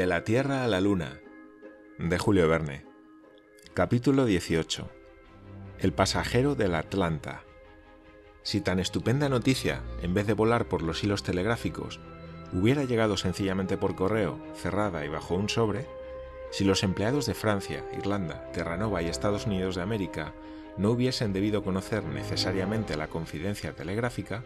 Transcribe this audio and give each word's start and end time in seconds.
De 0.00 0.06
la 0.06 0.24
Tierra 0.24 0.64
a 0.64 0.66
la 0.66 0.80
Luna, 0.80 1.20
de 1.98 2.16
Julio 2.16 2.48
Verne. 2.48 2.86
Capítulo 3.74 4.24
18. 4.24 4.88
El 5.78 5.92
pasajero 5.92 6.54
del 6.54 6.74
Atlanta. 6.74 7.42
Si 8.42 8.62
tan 8.62 8.78
estupenda 8.78 9.28
noticia, 9.28 9.82
en 10.00 10.14
vez 10.14 10.26
de 10.26 10.32
volar 10.32 10.68
por 10.68 10.80
los 10.80 11.04
hilos 11.04 11.22
telegráficos, 11.22 12.00
hubiera 12.54 12.84
llegado 12.84 13.18
sencillamente 13.18 13.76
por 13.76 13.94
correo, 13.94 14.40
cerrada 14.54 15.04
y 15.04 15.10
bajo 15.10 15.34
un 15.34 15.50
sobre, 15.50 15.86
si 16.50 16.64
los 16.64 16.82
empleados 16.82 17.26
de 17.26 17.34
Francia, 17.34 17.84
Irlanda, 17.94 18.50
Terranova 18.52 19.02
y 19.02 19.08
Estados 19.08 19.44
Unidos 19.44 19.76
de 19.76 19.82
América 19.82 20.32
no 20.78 20.92
hubiesen 20.92 21.34
debido 21.34 21.62
conocer 21.62 22.04
necesariamente 22.04 22.96
la 22.96 23.08
confidencia 23.08 23.74
telegráfica, 23.74 24.44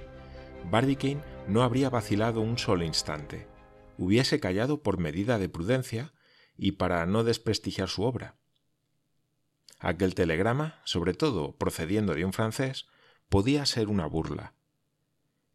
Barbicane 0.69 1.23
no 1.47 1.63
habría 1.63 1.91
vacilado 1.91 2.41
un 2.41 2.59
solo 2.59 2.83
instante 2.83 3.54
hubiese 3.99 4.41
callado 4.41 4.83
por 4.83 4.99
medida 4.99 5.39
de 5.39 5.49
prudencia 5.49 6.13
y 6.57 6.73
para 6.73 7.05
no 7.07 7.25
desprestigiar 7.25 7.89
su 7.89 8.03
obra. 8.03 8.37
Aquel 9.79 10.15
telegrama, 10.15 10.81
sobre 10.85 11.15
todo 11.15 11.57
procediendo 11.57 12.15
de 12.15 12.25
un 12.25 12.33
francés, 12.33 12.87
podía 13.29 13.67
ser 13.67 13.89
una 13.89 14.07
burla. 14.07 14.55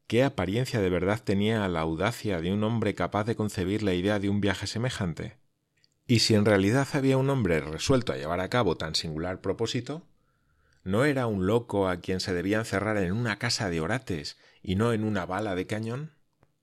¿Qué 0.08 0.24
apariencia 0.24 0.82
de 0.82 0.90
verdad 0.90 1.22
tenía 1.24 1.68
la 1.68 1.82
audacia 1.82 2.42
de 2.42 2.52
un 2.52 2.64
hombre 2.64 2.96
capaz 2.96 3.26
de 3.26 3.36
concebir 3.36 3.84
la 3.84 3.94
idea 3.94 4.20
de 4.20 4.30
un 4.30 4.42
viaje 4.42 4.68
semejante? 4.68 5.38
Y 6.08 6.20
si 6.20 6.34
en 6.34 6.46
realidad 6.46 6.88
había 6.94 7.18
un 7.18 7.30
hombre 7.30 7.60
resuelto 7.60 8.12
a 8.12 8.18
llevar 8.18 8.40
a 8.40 8.50
cabo 8.50 8.76
tan 8.76 8.96
singular 8.96 9.42
propósito, 9.42 10.08
¿no 10.84 11.06
era 11.06 11.28
un 11.28 11.46
loco 11.46 11.88
a 11.88 11.98
quien 11.98 12.20
se 12.20 12.34
debía 12.34 12.58
encerrar 12.58 12.98
en 12.98 13.12
una 13.12 13.38
casa 13.38 13.70
de 13.70 13.82
orates 13.82 14.38
y 14.64 14.76
no 14.76 14.94
en 14.94 15.04
una 15.04 15.28
bala 15.28 15.54
de 15.54 15.68
cañón? 15.68 16.12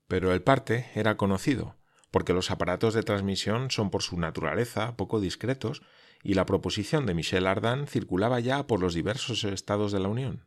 Pero 0.09 0.33
el 0.33 0.43
parte 0.43 0.91
era 0.95 1.17
conocido, 1.17 1.77
porque 2.11 2.33
los 2.33 2.51
aparatos 2.51 2.95
de 2.95 3.03
transmisión 3.03 3.71
son 3.71 3.91
por 3.91 4.03
su 4.03 4.19
naturaleza 4.19 4.97
poco 4.97 5.21
discretos 5.21 5.83
y 6.23 6.35
la 6.35 6.47
proposición 6.47 7.07
de 7.07 7.15
Michel 7.15 7.47
Ardan 7.47 7.87
circulaba 7.87 8.41
ya 8.41 8.67
por 8.67 8.81
los 8.81 8.95
diversos 8.95 9.45
estados 9.45 9.93
de 9.93 10.01
la 10.01 10.09
Unión. 10.09 10.47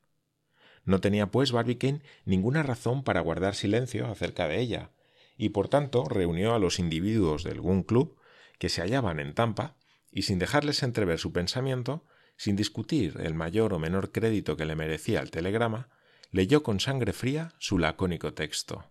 No 0.86 1.00
tenía, 1.00 1.28
pues, 1.30 1.52
Barbicane 1.52 2.02
ninguna 2.26 2.64
razón 2.64 3.04
para 3.04 3.22
guardar 3.22 3.56
silencio 3.56 4.08
acerca 4.08 4.48
de 4.48 4.60
ella, 4.60 4.92
y 5.38 5.50
por 5.50 5.68
tanto 5.68 6.06
reunió 6.06 6.54
a 6.54 6.60
los 6.60 6.80
individuos 6.80 7.44
del 7.44 7.62
Gun 7.62 7.84
Club 7.84 8.18
que 8.58 8.70
se 8.70 8.82
hallaban 8.82 9.20
en 9.20 9.34
Tampa, 9.34 9.78
y 10.12 10.24
sin 10.24 10.40
dejarles 10.40 10.84
entrever 10.84 11.20
su 11.20 11.32
pensamiento, 11.32 12.06
sin 12.36 12.56
discutir 12.56 13.18
el 13.22 13.34
mayor 13.34 13.74
o 13.74 13.80
menor 13.80 14.12
crédito 14.12 14.58
que 14.58 14.66
le 14.66 14.76
merecía 14.76 15.20
el 15.22 15.32
telegrama, 15.32 15.90
leyó 16.32 16.64
con 16.64 16.80
sangre 16.80 17.14
fría 17.14 17.54
su 17.60 17.78
lacónico 17.78 18.34
texto. 18.34 18.86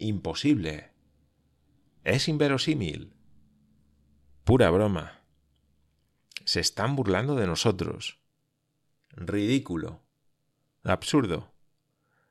Imposible. 0.00 0.92
Es 2.04 2.28
inverosímil. 2.28 3.14
Pura 4.44 4.70
broma. 4.70 5.24
Se 6.44 6.60
están 6.60 6.94
burlando 6.94 7.34
de 7.34 7.48
nosotros. 7.48 8.20
Ridículo. 9.10 10.00
Absurdo. 10.84 11.52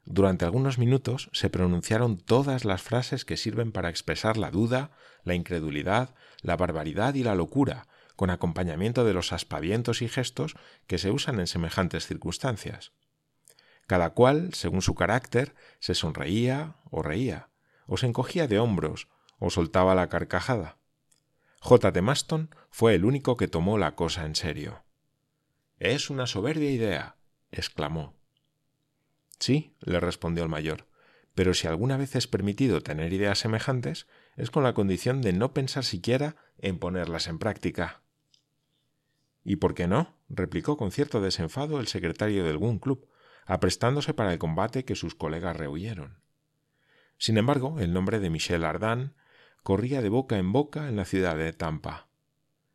Durante 0.06 0.46
algunos 0.46 0.78
minutos 0.78 1.30
se 1.34 1.50
pronunciaron 1.50 2.18
todas 2.18 2.64
las 2.64 2.82
frases 2.82 3.26
que 3.26 3.36
sirven 3.36 3.74
para 3.74 3.90
expresar 3.90 4.38
la 4.38 4.50
duda, 4.50 4.92
la 5.26 5.34
incredulidad, 5.34 6.16
la 6.42 6.56
barbaridad 6.56 7.16
y 7.16 7.24
la 7.24 7.36
locura, 7.36 7.90
con 8.16 8.30
acompañamiento 8.30 9.04
de 9.04 9.14
los 9.14 9.34
aspavientos 9.34 10.02
y 10.02 10.08
gestos 10.08 10.56
que 10.88 11.00
se 11.00 11.12
usan 11.12 11.42
en 11.42 11.48
semejantes 11.48 12.08
circunstancias. 12.08 12.94
Cada 13.88 14.12
cual, 14.12 14.54
según 14.54 14.82
su 14.82 14.96
carácter, 14.96 15.54
se 15.80 15.96
sonreía 15.96 16.78
o 16.90 17.04
reía, 17.04 17.50
o 17.88 17.98
se 17.98 18.06
encogía 18.06 18.48
de 18.48 18.60
hombros, 18.60 19.08
o 19.40 19.50
soltaba 19.50 19.96
la 19.96 20.10
carcajada. 20.10 20.78
J. 21.62 21.92
de 21.92 22.02
Maston 22.02 22.56
fue 22.70 22.94
el 22.96 23.06
único 23.06 23.38
que 23.38 23.48
tomó 23.48 23.78
la 23.78 23.96
cosa 23.96 24.26
en 24.26 24.36
serio. 24.36 24.84
Es 25.80 26.10
una 26.10 26.28
soberbia 26.28 26.72
idea, 26.72 27.18
exclamó. 27.52 28.16
Sí, 29.40 29.76
le 29.82 30.00
respondió 30.00 30.44
el 30.44 30.50
mayor, 30.50 30.88
pero 31.36 31.54
si 31.54 31.68
alguna 31.68 31.98
vez 31.98 32.16
es 32.16 32.28
permitido 32.28 32.82
tener 32.82 33.14
ideas 33.14 33.40
semejantes, 33.40 34.08
es 34.36 34.50
con 34.50 34.64
la 34.64 34.74
condición 34.74 35.22
de 35.22 35.34
no 35.34 35.54
pensar 35.54 35.84
siquiera 35.84 36.36
en 36.58 36.80
ponerlas 36.80 37.28
en 37.28 37.38
práctica. 37.38 38.02
¿Y 39.44 39.58
por 39.58 39.76
qué 39.76 39.88
no? 39.88 40.18
replicó 40.30 40.78
con 40.78 40.92
cierto 40.92 41.22
desenfado 41.22 41.80
el 41.80 41.88
secretario 41.88 42.44
del 42.44 42.58
Gun 42.58 42.80
Club, 42.80 43.08
aprestándose 43.46 44.14
para 44.14 44.34
el 44.34 44.40
combate 44.40 44.84
que 44.84 44.96
sus 44.96 45.16
colegas 45.16 45.56
rehuyeron. 45.56 46.20
Sin 47.18 47.38
embargo, 47.38 47.80
el 47.80 47.94
nombre 47.94 48.20
de 48.20 48.30
Michel 48.30 48.64
Ardan 48.64 49.14
corría 49.64 50.02
de 50.02 50.10
boca 50.10 50.38
en 50.38 50.52
boca 50.52 50.88
en 50.88 50.96
la 50.96 51.06
ciudad 51.06 51.36
de 51.36 51.52
Tampa. 51.54 52.08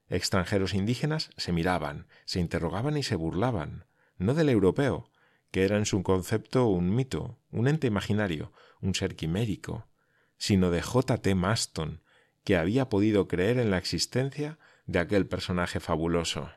Extranjeros 0.09 0.75
indígenas 0.75 1.31
se 1.37 1.53
miraban, 1.53 2.07
se 2.25 2.41
interrogaban 2.41 2.97
y 2.97 3.03
se 3.03 3.17
burlaban, 3.17 3.87
no 4.19 4.35
del 4.35 4.49
europeo, 4.49 5.11
que 5.51 5.65
era 5.65 5.77
en 5.77 5.87
su 5.87 6.03
concepto 6.03 6.67
un 6.67 6.95
mito, 6.95 7.39
un 7.51 7.69
ente 7.69 7.87
imaginario, 7.87 8.53
un 8.81 8.95
ser 8.95 9.17
quimérico, 9.17 9.87
sino 10.37 10.71
de 10.71 10.83
J. 10.83 11.19
T. 11.19 11.35
Maston, 11.35 12.03
que 12.45 12.57
había 12.57 12.89
podido 12.89 13.29
creer 13.29 13.59
en 13.59 13.71
la 13.71 13.79
existencia 13.79 14.59
de 14.87 14.99
aquel 14.99 15.27
personaje 15.27 15.79
fabuloso. 15.79 16.51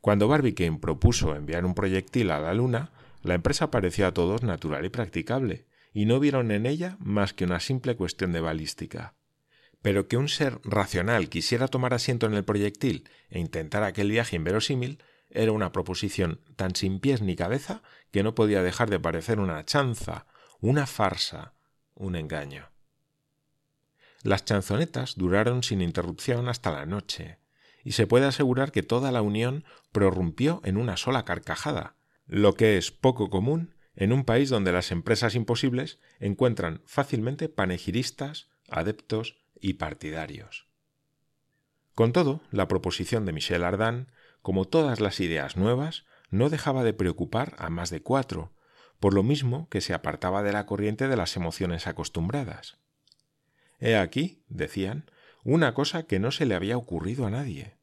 Cuando 0.00 0.28
Barbicane 0.28 0.78
propuso 0.78 1.34
enviar 1.34 1.64
un 1.64 1.74
proyectil 1.74 2.30
a 2.30 2.38
la 2.38 2.54
Luna, 2.54 2.92
la 3.22 3.34
empresa 3.34 3.70
pareció 3.70 4.06
a 4.06 4.12
todos 4.12 4.42
natural 4.42 4.84
y 4.84 4.88
practicable, 4.88 5.66
y 5.92 6.06
no 6.06 6.20
vieron 6.20 6.50
en 6.50 6.66
ella 6.66 6.96
más 7.00 7.32
que 7.32 7.44
una 7.44 7.60
simple 7.60 7.96
cuestión 7.96 8.32
de 8.32 8.40
balística. 8.40 9.14
Pero 9.82 10.08
que 10.08 10.16
un 10.16 10.28
ser 10.28 10.60
racional 10.64 11.28
quisiera 11.28 11.68
tomar 11.68 11.94
asiento 11.94 12.26
en 12.26 12.34
el 12.34 12.44
proyectil 12.44 13.08
e 13.30 13.38
intentar 13.38 13.82
aquel 13.82 14.10
viaje 14.10 14.36
inverosímil 14.36 15.02
era 15.30 15.52
una 15.52 15.72
proposición 15.72 16.40
tan 16.56 16.74
sin 16.74 17.00
pies 17.00 17.22
ni 17.22 17.36
cabeza 17.36 17.82
que 18.10 18.22
no 18.22 18.34
podía 18.34 18.62
dejar 18.62 18.90
de 18.90 19.00
parecer 19.00 19.38
una 19.38 19.64
chanza, 19.64 20.26
una 20.60 20.86
farsa, 20.86 21.54
un 21.94 22.16
engaño. 22.16 22.70
Las 24.22 24.44
chanzonetas 24.44 25.16
duraron 25.16 25.62
sin 25.62 25.80
interrupción 25.80 26.48
hasta 26.48 26.72
la 26.72 26.84
noche, 26.84 27.38
y 27.82 27.92
se 27.92 28.06
puede 28.06 28.26
asegurar 28.26 28.72
que 28.72 28.82
toda 28.82 29.12
la 29.12 29.22
unión 29.22 29.64
prorrumpió 29.92 30.60
en 30.64 30.76
una 30.76 30.96
sola 30.96 31.24
carcajada, 31.24 31.96
lo 32.26 32.54
que 32.54 32.76
es 32.76 32.90
poco 32.90 33.30
común 33.30 33.74
en 34.00 34.12
un 34.12 34.24
país 34.24 34.48
donde 34.48 34.72
las 34.72 34.92
empresas 34.92 35.34
imposibles 35.34 36.00
encuentran 36.20 36.80
fácilmente 36.86 37.50
panegiristas, 37.50 38.48
adeptos 38.70 39.36
y 39.60 39.74
partidarios. 39.74 40.68
Con 41.94 42.14
todo, 42.14 42.40
la 42.50 42.66
proposición 42.66 43.26
de 43.26 43.34
Michel 43.34 43.62
Ardan, 43.62 44.10
como 44.40 44.64
todas 44.64 45.00
las 45.00 45.20
ideas 45.20 45.58
nuevas, 45.58 46.06
no 46.30 46.48
dejaba 46.48 46.82
de 46.82 46.94
preocupar 46.94 47.54
a 47.58 47.68
más 47.68 47.90
de 47.90 48.00
cuatro, 48.00 48.54
por 49.00 49.12
lo 49.12 49.22
mismo 49.22 49.68
que 49.68 49.82
se 49.82 49.92
apartaba 49.92 50.42
de 50.42 50.54
la 50.54 50.64
corriente 50.64 51.06
de 51.06 51.16
las 51.16 51.36
emociones 51.36 51.86
acostumbradas. 51.86 52.78
He 53.80 53.96
aquí, 53.96 54.44
decían, 54.48 55.10
una 55.44 55.74
cosa 55.74 56.04
que 56.04 56.18
no 56.18 56.30
se 56.30 56.46
le 56.46 56.54
había 56.54 56.78
ocurrido 56.78 57.26
a 57.26 57.30
nadie. 57.30 57.76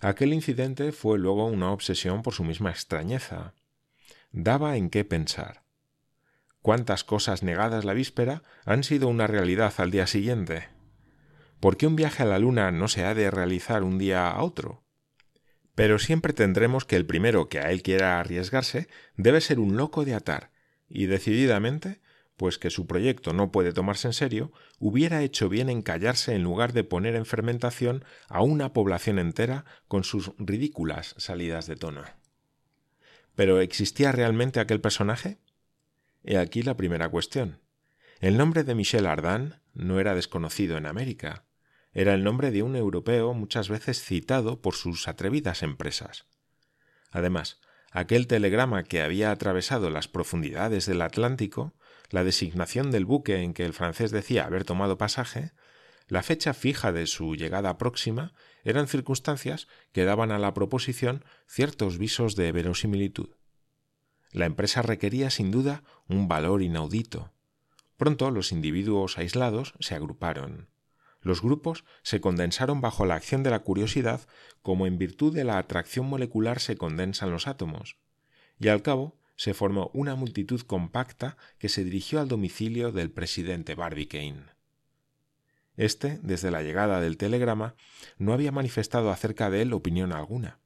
Aquel 0.00 0.32
incidente 0.32 0.90
fue 0.92 1.18
luego 1.18 1.44
una 1.44 1.70
obsesión 1.70 2.22
por 2.22 2.32
su 2.32 2.44
misma 2.44 2.70
extrañeza, 2.70 3.52
daba 4.30 4.76
en 4.76 4.90
qué 4.90 5.04
pensar. 5.04 5.64
¿Cuántas 6.60 7.04
cosas 7.04 7.42
negadas 7.42 7.84
la 7.84 7.94
víspera 7.94 8.42
han 8.64 8.84
sido 8.84 9.08
una 9.08 9.26
realidad 9.26 9.72
al 9.78 9.90
día 9.90 10.06
siguiente? 10.06 10.68
¿Por 11.60 11.76
qué 11.76 11.86
un 11.86 11.96
viaje 11.96 12.22
a 12.22 12.26
la 12.26 12.38
Luna 12.38 12.70
no 12.70 12.88
se 12.88 13.04
ha 13.04 13.14
de 13.14 13.30
realizar 13.30 13.82
un 13.82 13.98
día 13.98 14.28
a 14.28 14.42
otro? 14.42 14.84
Pero 15.74 15.98
siempre 15.98 16.32
tendremos 16.32 16.84
que 16.84 16.96
el 16.96 17.06
primero 17.06 17.48
que 17.48 17.60
a 17.60 17.70
él 17.70 17.82
quiera 17.82 18.20
arriesgarse 18.20 18.88
debe 19.16 19.40
ser 19.40 19.60
un 19.60 19.76
loco 19.76 20.04
de 20.04 20.14
atar, 20.14 20.50
y 20.88 21.06
decididamente, 21.06 22.00
pues 22.36 22.58
que 22.58 22.70
su 22.70 22.86
proyecto 22.86 23.32
no 23.32 23.50
puede 23.50 23.72
tomarse 23.72 24.08
en 24.08 24.14
serio, 24.14 24.52
hubiera 24.78 25.22
hecho 25.22 25.48
bien 25.48 25.68
en 25.68 25.82
callarse 25.82 26.34
en 26.34 26.42
lugar 26.42 26.72
de 26.72 26.84
poner 26.84 27.14
en 27.14 27.26
fermentación 27.26 28.04
a 28.28 28.42
una 28.42 28.72
población 28.72 29.18
entera 29.18 29.64
con 29.86 30.04
sus 30.04 30.32
ridículas 30.38 31.14
salidas 31.18 31.66
de 31.66 31.76
tono. 31.76 32.02
¿Pero 33.38 33.60
existía 33.60 34.10
realmente 34.10 34.58
aquel 34.58 34.80
personaje? 34.80 35.38
He 36.24 36.38
aquí 36.38 36.64
la 36.64 36.76
primera 36.76 37.08
cuestión. 37.08 37.60
El 38.18 38.36
nombre 38.36 38.64
de 38.64 38.74
Michel 38.74 39.06
Ardan 39.06 39.62
no 39.74 40.00
era 40.00 40.16
desconocido 40.16 40.76
en 40.76 40.86
América. 40.86 41.44
Era 41.92 42.14
el 42.14 42.24
nombre 42.24 42.50
de 42.50 42.64
un 42.64 42.74
europeo 42.74 43.34
muchas 43.34 43.68
veces 43.68 44.02
citado 44.02 44.60
por 44.60 44.74
sus 44.74 45.06
atrevidas 45.06 45.62
empresas. 45.62 46.26
Además, 47.12 47.60
aquel 47.92 48.26
telegrama 48.26 48.82
que 48.82 49.02
había 49.02 49.30
atravesado 49.30 49.88
las 49.88 50.08
profundidades 50.08 50.86
del 50.86 51.00
Atlántico, 51.00 51.76
la 52.10 52.24
designación 52.24 52.90
del 52.90 53.04
buque 53.04 53.44
en 53.44 53.54
que 53.54 53.64
el 53.64 53.72
francés 53.72 54.10
decía 54.10 54.46
haber 54.46 54.64
tomado 54.64 54.98
pasaje, 54.98 55.52
la 56.08 56.22
fecha 56.22 56.54
fija 56.54 56.90
de 56.90 57.06
su 57.06 57.36
llegada 57.36 57.76
próxima 57.76 58.32
eran 58.64 58.88
circunstancias 58.88 59.68
que 59.92 60.04
daban 60.04 60.32
a 60.32 60.38
la 60.38 60.54
proposición 60.54 61.24
ciertos 61.46 61.98
visos 61.98 62.34
de 62.34 62.50
verosimilitud. 62.50 63.30
La 64.32 64.46
empresa 64.46 64.82
requería 64.82 65.30
sin 65.30 65.50
duda 65.50 65.84
un 66.08 66.26
valor 66.26 66.62
inaudito. 66.62 67.32
Pronto 67.96 68.30
los 68.30 68.52
individuos 68.52 69.18
aislados 69.18 69.74
se 69.80 69.94
agruparon. 69.94 70.68
Los 71.20 71.42
grupos 71.42 71.84
se 72.02 72.20
condensaron 72.20 72.80
bajo 72.80 73.04
la 73.04 73.16
acción 73.16 73.42
de 73.42 73.50
la 73.50 73.60
curiosidad 73.60 74.26
como 74.62 74.86
en 74.86 74.98
virtud 74.98 75.34
de 75.34 75.44
la 75.44 75.58
atracción 75.58 76.06
molecular 76.06 76.60
se 76.60 76.76
condensan 76.76 77.30
los 77.30 77.46
átomos, 77.46 77.98
y 78.58 78.68
al 78.68 78.82
cabo 78.82 79.18
se 79.36 79.54
formó 79.54 79.90
una 79.94 80.14
multitud 80.14 80.60
compacta 80.62 81.36
que 81.58 81.68
se 81.68 81.84
dirigió 81.84 82.20
al 82.20 82.28
domicilio 82.28 82.92
del 82.92 83.10
presidente 83.10 83.74
Barbicane. 83.74 84.57
Este, 85.78 86.18
desde 86.22 86.50
la 86.50 86.62
llegada 86.62 87.00
del 87.00 87.16
telegrama, 87.16 87.76
no 88.18 88.32
había 88.32 88.50
manifestado 88.50 89.12
acerca 89.12 89.48
de 89.48 89.62
él 89.62 89.72
opinión 89.72 90.12
alguna. 90.12 90.58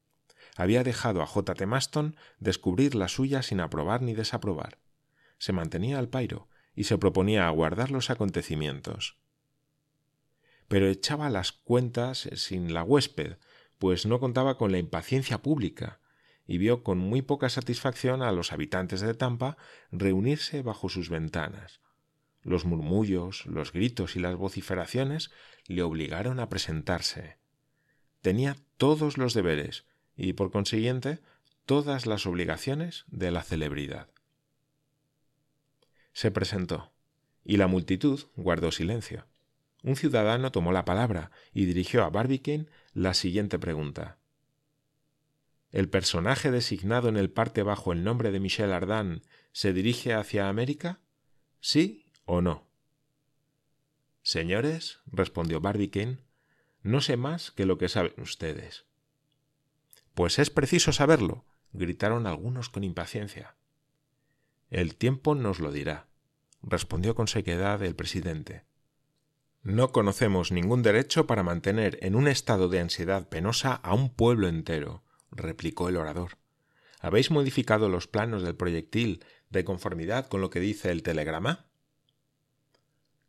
Había 0.57 0.85
dejado 0.85 1.21
a 1.21 1.27
J. 1.27 1.53
T. 1.55 1.67
Maston 1.67 2.17
descubrir 2.39 2.95
la 2.95 3.09
suya 3.09 3.43
sin 3.43 3.61
aprobar 3.61 4.01
ni 4.01 4.15
desaprobar. 4.15 4.79
Se 5.37 5.53
mantenía 5.53 5.99
al 5.99 6.09
pairo 6.09 6.49
y 6.75 6.85
se 6.85 6.97
proponía 6.97 7.47
aguardar 7.47 7.91
los 7.91 8.09
acontecimientos. 8.09 9.19
Pero 10.67 10.89
echaba 10.89 11.29
las 11.29 11.53
cuentas 11.53 12.31
sin 12.37 12.73
la 12.73 12.83
huésped, 12.83 13.37
pues 13.77 14.07
no 14.07 14.19
contaba 14.19 14.57
con 14.57 14.73
la 14.73 14.79
impaciencia 14.79 15.43
pública, 15.43 16.01
y 16.47 16.57
vio 16.57 16.83
con 16.83 16.97
muy 16.97 17.21
poca 17.21 17.51
satisfacción 17.51 18.23
a 18.23 18.33
los 18.33 18.51
habitantes 18.51 19.03
de 19.03 19.13
Tampa 19.13 19.59
reunirse 19.91 20.63
bajo 20.63 20.89
sus 20.89 21.11
ventanas. 21.11 21.83
Los 22.43 22.65
murmullos, 22.65 23.47
los 23.47 23.73
gritos 23.73 24.17
y 24.17 24.21
las 24.21 24.37
vociferaciones 24.37 25.31
le 25.67 25.83
obligaron 25.83 26.41
a 26.41 26.49
presentarse. 26.49 27.39
Tenía 28.21 28.57
todos 28.77 29.17
los 29.17 29.35
deberes 29.35 29.87
y, 30.17 30.33
por 30.33 30.51
consiguiente, 30.51 31.21
todas 31.67 32.07
las 32.07 32.27
obligaciones 32.27 33.05
de 33.09 33.31
la 33.31 33.43
celebridad. 33.43 34.09
Se 36.13 36.31
presentó, 36.31 36.93
y 37.45 37.57
la 37.57 37.69
multitud 37.69 38.21
guardó 38.37 38.73
silencio. 38.73 39.27
Un 39.83 39.97
ciudadano 39.97 40.53
tomó 40.53 40.73
la 40.73 40.85
palabra 40.85 41.31
y 41.53 41.65
dirigió 41.65 42.05
a 42.05 42.11
Barbicane 42.11 42.67
la 42.93 43.15
siguiente 43.15 43.59
pregunta. 43.59 44.19
¿El 45.71 45.89
personaje 45.89 46.51
designado 46.51 47.09
en 47.09 47.17
el 47.17 47.31
parte 47.31 47.63
bajo 47.63 47.93
el 47.93 48.05
nombre 48.05 48.31
de 48.31 48.41
Michel 48.41 48.73
Ardan 48.73 49.23
se 49.53 49.73
dirige 49.73 50.13
hacia 50.13 50.49
América? 50.49 51.01
¿Sí 51.61 52.02
o 52.25 52.41
no? 52.41 52.67
Señores, 54.23 55.01
respondió 55.07 55.61
Barbicane, 55.61 56.19
no 56.83 57.01
sé 57.01 57.17
más 57.17 57.51
que 57.51 57.67
lo 57.67 57.79
que 57.79 57.89
saben 57.89 58.15
ustedes. 58.19 58.87
Pues 60.15 60.39
es 60.39 60.51
preciso 60.51 60.93
saberlo, 60.93 61.45
gritaron 61.73 62.27
algunos 62.27 62.69
con 62.69 62.85
impaciencia. 62.85 63.57
El 64.71 64.97
tiempo 64.97 65.35
nos 65.35 65.59
lo 65.59 65.73
dirá, 65.73 66.09
respondió 66.63 67.15
con 67.15 67.29
sequedad 67.29 67.83
el 67.83 67.95
presidente. 67.95 68.65
No 69.63 69.93
conocemos 69.93 70.51
ningún 70.51 70.83
derecho 70.83 71.27
para 71.27 71.43
mantener 71.43 71.99
en 72.03 72.17
un 72.17 72.27
estado 72.27 72.69
de 72.69 72.81
ansiedad 72.81 73.29
penosa 73.29 73.75
a 73.75 73.95
un 73.95 74.11
pueblo 74.11 74.49
entero, 74.49 75.05
replicó 75.31 75.89
el 75.89 75.97
orador. 75.97 76.39
¿Habéis 77.01 77.31
modificado 77.31 77.89
los 77.89 78.07
planos 78.07 78.43
del 78.43 78.57
proyectil 78.57 79.25
de 79.51 79.65
conformidad 79.65 80.27
con 80.27 80.41
lo 80.41 80.51
que 80.51 80.61
dice 80.61 80.91
el 80.91 81.03
telegrama? 81.03 81.67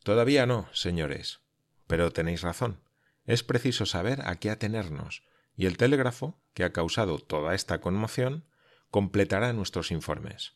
Todavía 0.04 0.46
no, 0.46 0.68
señores. 0.74 1.42
Pero 1.88 2.12
tenéis 2.12 2.42
razón. 2.42 2.82
Es 3.26 3.44
preciso 3.44 3.86
saber 3.86 4.22
a 4.28 4.36
qué 4.36 4.50
atenernos, 4.50 5.24
y 5.56 5.66
el 5.66 5.78
telégrafo, 5.78 6.42
que 6.54 6.64
ha 6.64 6.74
causado 6.74 7.20
toda 7.20 7.56
esta 7.56 7.80
conmoción, 7.80 8.46
completará 8.90 9.54
nuestros 9.54 9.92
informes. 9.92 10.56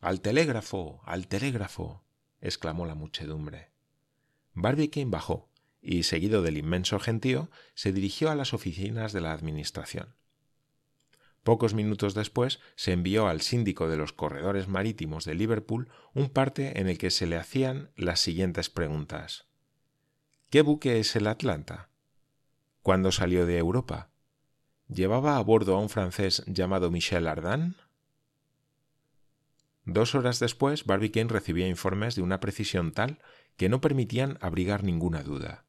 Al 0.00 0.20
telégrafo. 0.20 1.00
al 1.04 1.28
telégrafo. 1.28 2.04
exclamó 2.40 2.84
la 2.84 2.94
muchedumbre. 2.94 3.70
Barbicane 4.52 5.10
bajó 5.10 5.50
y, 5.80 6.02
seguido 6.02 6.42
del 6.42 6.56
inmenso 6.56 6.98
gentío, 6.98 7.50
se 7.74 7.92
dirigió 7.92 8.30
a 8.30 8.34
las 8.34 8.54
oficinas 8.54 9.12
de 9.12 9.20
la 9.20 9.32
Administración. 9.32 10.16
Pocos 11.46 11.74
minutos 11.74 12.14
después 12.14 12.58
se 12.74 12.90
envió 12.90 13.28
al 13.28 13.40
síndico 13.40 13.86
de 13.86 13.96
los 13.96 14.12
corredores 14.12 14.66
marítimos 14.66 15.24
de 15.24 15.36
Liverpool 15.36 15.88
un 16.12 16.28
parte 16.28 16.80
en 16.80 16.88
el 16.88 16.98
que 16.98 17.12
se 17.12 17.28
le 17.28 17.36
hacían 17.36 17.92
las 17.94 18.18
siguientes 18.18 18.68
preguntas. 18.68 19.46
¿Qué 20.50 20.62
buque 20.62 20.98
es 20.98 21.14
el 21.14 21.28
Atlanta? 21.28 21.88
¿Cuándo 22.82 23.12
salió 23.12 23.46
de 23.46 23.58
Europa? 23.58 24.10
¿Llevaba 24.88 25.36
a 25.36 25.40
bordo 25.40 25.76
a 25.76 25.78
un 25.78 25.88
francés 25.88 26.42
llamado 26.48 26.90
Michel 26.90 27.28
Ardan? 27.28 27.76
Dos 29.84 30.16
horas 30.16 30.40
después, 30.40 30.84
Barbicane 30.84 31.28
recibía 31.28 31.68
informes 31.68 32.16
de 32.16 32.22
una 32.22 32.40
precisión 32.40 32.90
tal 32.90 33.20
que 33.56 33.68
no 33.68 33.80
permitían 33.80 34.36
abrigar 34.40 34.82
ninguna 34.82 35.22
duda. 35.22 35.65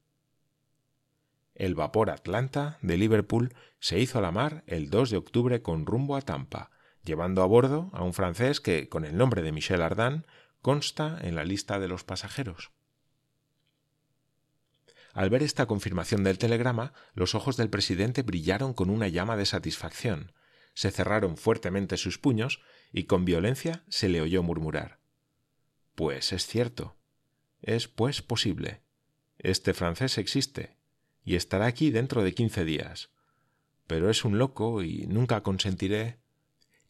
El 1.57 1.74
vapor 1.74 2.12
Atlanta 2.12 2.77
de 2.83 2.98
Liverpool 2.98 3.56
se 3.80 4.00
hizo 4.00 4.19
a 4.19 4.21
la 4.21 4.31
mar 4.31 4.63
el 4.68 4.92
2 4.92 5.09
de 5.09 5.18
octubre 5.18 5.63
con 5.63 5.88
rumbo 5.88 6.15
a 6.15 6.21
Tampa, 6.21 6.69
llevando 7.04 7.42
a 7.42 7.48
bordo 7.48 7.89
a 7.94 8.04
un 8.04 8.13
francés 8.13 8.62
que, 8.62 8.89
con 8.89 9.06
el 9.06 9.18
nombre 9.18 9.42
de 9.42 9.51
Michel 9.51 9.81
Ardan, 9.81 10.27
consta 10.62 11.18
en 11.19 11.33
la 11.33 11.44
lista 11.44 11.80
de 11.80 11.88
los 11.88 12.04
pasajeros. 12.04 12.69
Al 15.13 15.31
ver 15.31 15.42
esta 15.42 15.65
confirmación 15.65 16.24
del 16.24 16.38
telegrama, 16.38 16.94
los 17.15 17.33
ojos 17.33 17.57
del 17.57 17.71
presidente 17.71 18.21
brillaron 18.21 18.75
con 18.75 18.92
una 18.92 19.07
llama 19.07 19.36
de 19.36 19.48
satisfacción, 19.48 20.33
se 20.75 20.92
cerraron 20.92 21.38
fuertemente 21.38 21.98
sus 21.98 22.19
puños 22.19 22.62
y 22.92 23.06
con 23.06 23.25
violencia 23.25 23.83
se 23.88 24.10
le 24.10 24.21
oyó 24.21 24.44
murmurar 24.44 25.00
Pues 25.95 26.33
es 26.33 26.45
cierto. 26.45 26.98
Es 27.63 27.88
pues 27.88 28.21
posible. 28.21 28.83
Este 29.39 29.74
francés 29.74 30.19
existe 30.19 30.76
y 31.27 31.35
estará 31.35 31.65
aquí 31.65 31.91
dentro 31.91 32.24
de 32.24 32.33
quince 32.33 32.63
días. 32.63 33.09
Pero 33.85 34.09
es 34.09 34.24
un 34.24 34.38
loco 34.38 34.81
y 34.81 35.07
nunca 35.07 35.44
consentiré. 35.44 36.19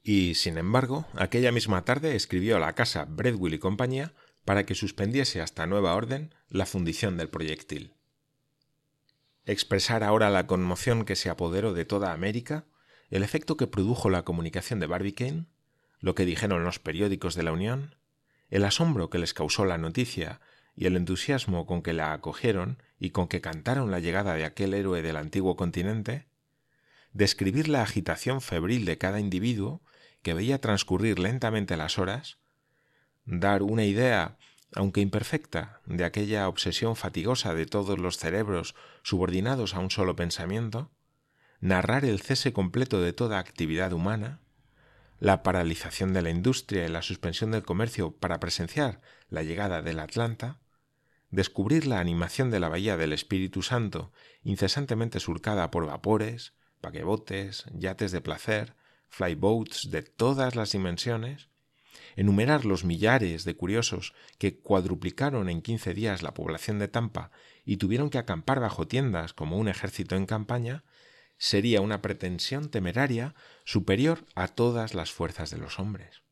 Y, 0.03 0.35
sin 0.35 0.59
embargo, 0.59 1.07
aquella 1.15 1.51
misma 1.51 1.83
tarde 1.85 2.15
escribió 2.15 2.57
a 2.57 2.59
la 2.59 2.75
casa 2.75 3.05
Bredwill 3.05 3.55
y 3.55 3.59
compañía 3.59 4.13
para 4.45 4.63
que 4.63 4.75
suspendiese 4.75 5.41
hasta 5.41 5.65
nueva 5.65 5.95
orden 5.95 6.35
la 6.49 6.67
fundición 6.67 7.17
del 7.17 7.29
proyectil. 7.29 7.95
Expresar 9.47 10.03
ahora 10.03 10.29
la 10.29 10.45
conmoción 10.45 11.03
que 11.03 11.15
se 11.15 11.31
apoderó 11.31 11.73
de 11.73 11.85
toda 11.85 12.13
América 12.13 12.65
el 13.09 13.23
efecto 13.23 13.57
que 13.57 13.65
produjo 13.65 14.11
la 14.11 14.21
comunicación 14.21 14.79
de 14.79 14.85
Barbicane, 14.85 15.47
lo 15.99 16.13
que 16.13 16.25
dijeron 16.25 16.63
los 16.63 16.77
periódicos 16.77 17.33
de 17.33 17.41
la 17.41 17.53
Unión, 17.53 17.95
el 18.51 18.65
asombro 18.65 19.09
que 19.09 19.17
les 19.17 19.33
causó 19.33 19.65
la 19.65 19.79
noticia 19.79 20.41
y 20.77 20.85
el 20.85 20.95
entusiasmo 20.95 21.65
con 21.65 21.81
que 21.81 21.91
la 21.91 22.13
acogieron 22.13 22.81
y 22.99 23.09
con 23.09 23.27
que 23.27 23.41
cantaron 23.41 23.89
la 23.89 23.99
llegada 23.99 24.35
de 24.35 24.45
aquel 24.45 24.75
héroe 24.75 25.01
del 25.01 25.17
antiguo 25.17 25.55
continente, 25.55 26.27
describir 27.13 27.67
la 27.67 27.81
agitación 27.81 28.41
febril 28.41 28.85
de 28.85 28.99
cada 28.99 29.19
individuo 29.19 29.81
que 30.21 30.35
veía 30.35 30.61
transcurrir 30.61 31.17
lentamente 31.17 31.77
las 31.77 31.97
horas, 31.97 32.37
dar 33.25 33.63
una 33.63 33.85
idea, 33.85 34.37
aunque 34.73 35.01
imperfecta, 35.01 35.81
de 35.87 36.05
aquella 36.05 36.47
obsesión 36.47 36.95
fatigosa 36.95 37.55
de 37.55 37.65
todos 37.65 37.97
los 37.97 38.17
cerebros 38.17 38.75
subordinados 39.01 39.73
a 39.73 39.79
un 39.79 39.89
solo 39.89 40.15
pensamiento, 40.15 40.91
narrar 41.59 42.05
el 42.05 42.21
cese 42.21 42.53
completo 42.53 43.01
de 43.01 43.13
toda 43.13 43.39
actividad 43.39 43.93
humana, 43.93 44.41
la 45.19 45.41
paralización 45.41 46.13
de 46.13 46.21
la 46.21 46.29
industria 46.29 46.85
y 46.85 46.89
la 46.89 47.01
suspensión 47.01 47.49
del 47.49 47.63
comercio 47.63 48.11
para 48.11 48.39
presenciar 48.39 49.01
la 49.29 49.41
llegada 49.41 49.81
del 49.81 49.99
Atlanta, 49.99 50.59
descubrir 51.29 51.85
la 51.87 51.99
animación 51.99 52.51
de 52.51 52.59
la 52.59 52.69
bahía 52.69 52.97
del 52.97 53.13
Espíritu 53.13 53.61
Santo, 53.61 54.11
incesantemente 54.43 55.19
surcada 55.19 55.71
por 55.71 55.85
vapores, 55.85 56.53
paquebotes, 56.81 57.65
yates 57.73 58.11
de 58.11 58.21
placer, 58.21 58.75
flyboats 59.09 59.89
de 59.89 60.03
todas 60.03 60.55
las 60.55 60.71
dimensiones, 60.71 61.49
enumerar 62.15 62.65
los 62.65 62.83
millares 62.83 63.43
de 63.43 63.55
curiosos 63.55 64.13
que 64.37 64.59
cuadruplicaron 64.59 65.49
en 65.49 65.61
quince 65.61 65.93
días 65.93 66.23
la 66.23 66.33
población 66.33 66.79
de 66.79 66.87
Tampa 66.87 67.31
y 67.65 67.77
tuvieron 67.77 68.09
que 68.09 68.17
acampar 68.17 68.59
bajo 68.59 68.87
tiendas 68.87 69.33
como 69.33 69.57
un 69.57 69.67
ejército 69.67 70.15
en 70.15 70.25
campaña, 70.25 70.83
sería 71.37 71.81
una 71.81 72.01
pretensión 72.01 72.69
temeraria 72.69 73.35
superior 73.63 74.25
a 74.35 74.47
todas 74.47 74.93
las 74.93 75.11
fuerzas 75.11 75.49
de 75.49 75.57
los 75.57 75.79
hombres. 75.79 76.23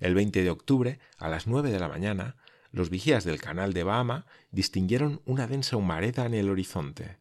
El 0.00 0.14
20 0.14 0.42
de 0.42 0.50
octubre, 0.50 0.98
a 1.18 1.28
las 1.28 1.46
nueve 1.46 1.70
de 1.70 1.78
la 1.78 1.88
mañana, 1.88 2.36
los 2.74 2.90
vigías 2.90 3.22
del 3.22 3.40
canal 3.40 3.72
de 3.72 3.84
Bahama 3.84 4.26
distinguieron 4.50 5.22
una 5.26 5.46
densa 5.46 5.76
humareda 5.76 6.26
en 6.26 6.34
el 6.34 6.50
horizonte. 6.50 7.18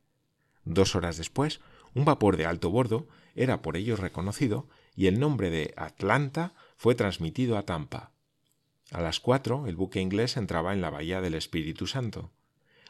Dos 0.65 0.95
horas 0.95 1.15
después, 1.15 1.61
un 1.93 2.05
vapor 2.05 2.37
de 2.37 2.47
alto 2.47 2.71
bordo 2.71 3.07
era 3.35 3.61
por 3.61 3.77
ellos 3.77 3.99
reconocido 3.99 4.67
y 4.95 5.05
el 5.05 5.19
nombre 5.19 5.51
de 5.51 5.71
Atlanta 5.77 6.55
fue 6.75 6.95
transmitido 6.95 7.55
a 7.55 7.67
Tampa. 7.67 8.13
A 8.91 9.01
las 9.01 9.19
cuatro, 9.19 9.67
el 9.67 9.75
buque 9.75 10.01
inglés 10.01 10.37
entraba 10.37 10.73
en 10.73 10.81
la 10.81 10.89
bahía 10.89 11.21
del 11.21 11.35
Espíritu 11.35 11.85
Santo. 11.85 12.31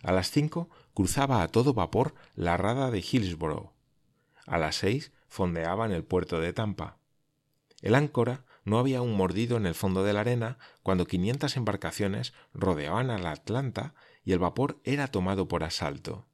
A 0.02 0.14
las 0.14 0.32
cinco 0.32 0.70
cruzaba 0.94 1.44
a 1.44 1.50
todo 1.50 1.74
vapor 1.74 2.16
la 2.34 2.56
rada 2.56 2.92
de 2.92 3.00
Hillsborough. 3.00 3.74
A 4.46 4.58
las 4.58 4.78
seis 4.78 5.12
fondeaba 5.28 5.86
en 5.86 5.92
el 5.92 6.06
puerto 6.06 6.40
de 6.40 6.54
Tampa. 6.54 6.98
El 7.82 7.96
áncora 7.96 8.46
no 8.66 8.80
había 8.80 9.02
un 9.02 9.16
mordido 9.16 9.58
en 9.58 9.66
el 9.66 9.76
fondo 9.76 10.04
de 10.04 10.14
la 10.14 10.22
arena 10.22 10.58
cuando 10.82 11.06
quinientas 11.06 11.58
embarcaciones 11.58 12.34
rodeaban 12.54 13.10
a 13.10 13.18
la 13.18 13.32
Atlanta 13.32 13.94
y 14.24 14.32
el 14.32 14.40
vapor 14.40 14.80
era 14.84 15.08
tomado 15.08 15.48
por 15.48 15.64
asalto. 15.64 16.28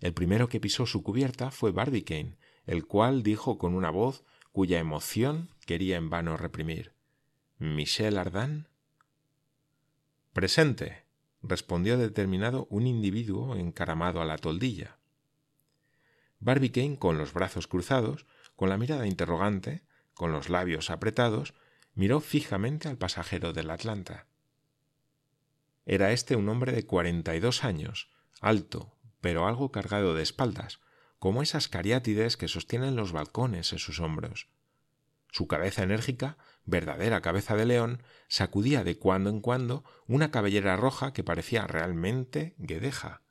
El 0.00 0.14
primero 0.14 0.48
que 0.48 0.60
pisó 0.60 0.86
su 0.86 1.02
cubierta 1.02 1.50
fue 1.50 1.72
Barbicane, 1.72 2.38
el 2.66 2.86
cual 2.86 3.22
dijo 3.22 3.58
con 3.58 3.74
una 3.74 3.90
voz 3.90 4.24
cuya 4.52 4.78
emoción 4.78 5.50
quería 5.66 5.96
en 5.96 6.10
vano 6.10 6.36
reprimir 6.36 6.94
Michel 7.58 8.18
Ardan. 8.18 8.68
Presente, 10.32 11.04
respondió 11.42 11.98
determinado 11.98 12.66
un 12.70 12.86
individuo 12.86 13.54
encaramado 13.56 14.20
a 14.20 14.24
la 14.24 14.38
toldilla. 14.38 14.98
Barbicane, 16.40 16.98
con 16.98 17.16
los 17.16 17.32
brazos 17.32 17.66
cruzados, 17.66 18.26
con 18.56 18.68
la 18.68 18.76
mirada 18.76 19.06
interrogante, 19.06 19.84
con 20.14 20.32
los 20.32 20.48
labios 20.48 20.90
apretados, 20.90 21.54
miró 21.94 22.20
fijamente 22.20 22.88
al 22.88 22.98
pasajero 22.98 23.52
del 23.52 23.70
Atlanta. 23.70 24.26
Era 25.86 26.12
este 26.12 26.36
un 26.36 26.48
hombre 26.48 26.72
de 26.72 26.86
cuarenta 26.86 27.34
y 27.36 27.40
dos 27.40 27.64
años, 27.64 28.08
alto, 28.40 28.96
pero 29.20 29.46
algo 29.46 29.70
cargado 29.70 30.14
de 30.14 30.22
espaldas, 30.22 30.80
como 31.18 31.42
esas 31.42 31.68
cariátides 31.68 32.36
que 32.36 32.48
sostienen 32.48 32.96
los 32.96 33.12
balcones 33.12 33.72
en 33.72 33.78
sus 33.78 34.00
hombros. 34.00 34.48
Su 35.30 35.46
cabeza 35.46 35.82
enérgica, 35.82 36.38
verdadera 36.64 37.20
cabeza 37.20 37.56
de 37.56 37.66
león, 37.66 38.02
sacudía 38.28 38.84
de 38.84 38.98
cuando 38.98 39.30
en 39.30 39.40
cuando 39.40 39.84
una 40.06 40.30
cabellera 40.30 40.76
roja 40.76 41.12
que 41.12 41.24
parecía 41.24 41.66
realmente 41.66 42.54
guedeja. 42.58 43.22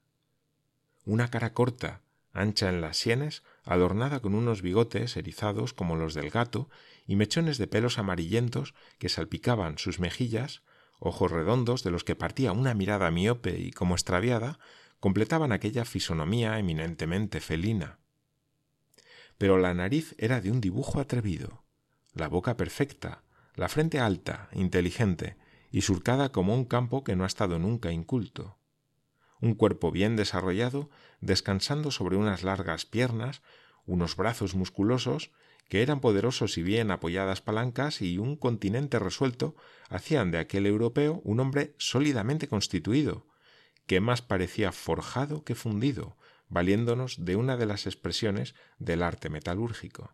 Una 1.05 1.29
cara 1.29 1.53
corta, 1.53 2.01
ancha 2.33 2.67
en 2.67 2.81
las 2.81 2.97
sienes, 2.97 3.43
adornada 3.63 4.19
con 4.19 4.33
unos 4.33 4.61
bigotes 4.61 5.15
erizados 5.15 5.73
como 5.73 5.95
los 5.95 6.15
del 6.15 6.31
gato 6.31 6.69
y 7.05 7.15
mechones 7.15 7.57
de 7.57 7.67
pelos 7.67 7.99
amarillentos 7.99 8.73
que 8.97 9.09
salpicaban 9.09 9.77
sus 9.77 9.99
mejillas, 9.99 10.63
ojos 10.99 11.31
redondos 11.31 11.83
de 11.83 11.91
los 11.91 12.03
que 12.03 12.15
partía 12.15 12.51
una 12.51 12.73
mirada 12.73 13.11
miope 13.11 13.59
y 13.59 13.71
como 13.71 13.93
extraviada, 13.93 14.59
completaban 14.99 15.51
aquella 15.51 15.85
fisonomía 15.85 16.57
eminentemente 16.57 17.39
felina. 17.39 17.99
Pero 19.37 19.57
la 19.57 19.73
nariz 19.73 20.15
era 20.17 20.41
de 20.41 20.51
un 20.51 20.59
dibujo 20.59 20.99
atrevido, 20.99 21.63
la 22.13 22.27
boca 22.27 22.57
perfecta, 22.57 23.23
la 23.55 23.69
frente 23.69 23.99
alta, 23.99 24.49
inteligente 24.53 25.37
y 25.71 25.81
surcada 25.81 26.31
como 26.31 26.55
un 26.55 26.65
campo 26.65 27.03
que 27.03 27.15
no 27.15 27.25
ha 27.25 27.27
estado 27.27 27.59
nunca 27.59 27.91
inculto 27.91 28.57
un 29.43 29.55
cuerpo 29.55 29.91
bien 29.91 30.15
desarrollado, 30.15 30.89
descansando 31.23 31.91
sobre 31.91 32.17
unas 32.17 32.43
largas 32.43 32.85
piernas, 32.85 33.41
unos 33.85 34.15
brazos 34.15 34.55
musculosos, 34.55 35.31
que 35.69 35.81
eran 35.81 36.01
poderosos 36.01 36.57
y 36.57 36.63
bien 36.63 36.91
apoyadas 36.91 37.41
palancas 37.41 38.01
y 38.01 38.17
un 38.17 38.35
continente 38.35 38.99
resuelto, 38.99 39.55
hacían 39.89 40.31
de 40.31 40.37
aquel 40.37 40.65
europeo 40.65 41.21
un 41.23 41.39
hombre 41.39 41.75
sólidamente 41.77 42.47
constituido, 42.47 43.27
que 43.87 44.01
más 44.01 44.21
parecía 44.21 44.71
forjado 44.71 45.43
que 45.43 45.55
fundido, 45.55 46.17
valiéndonos 46.49 47.23
de 47.23 47.35
una 47.37 47.57
de 47.57 47.65
las 47.65 47.85
expresiones 47.85 48.53
del 48.77 49.01
arte 49.01 49.29
metalúrgico. 49.29 50.13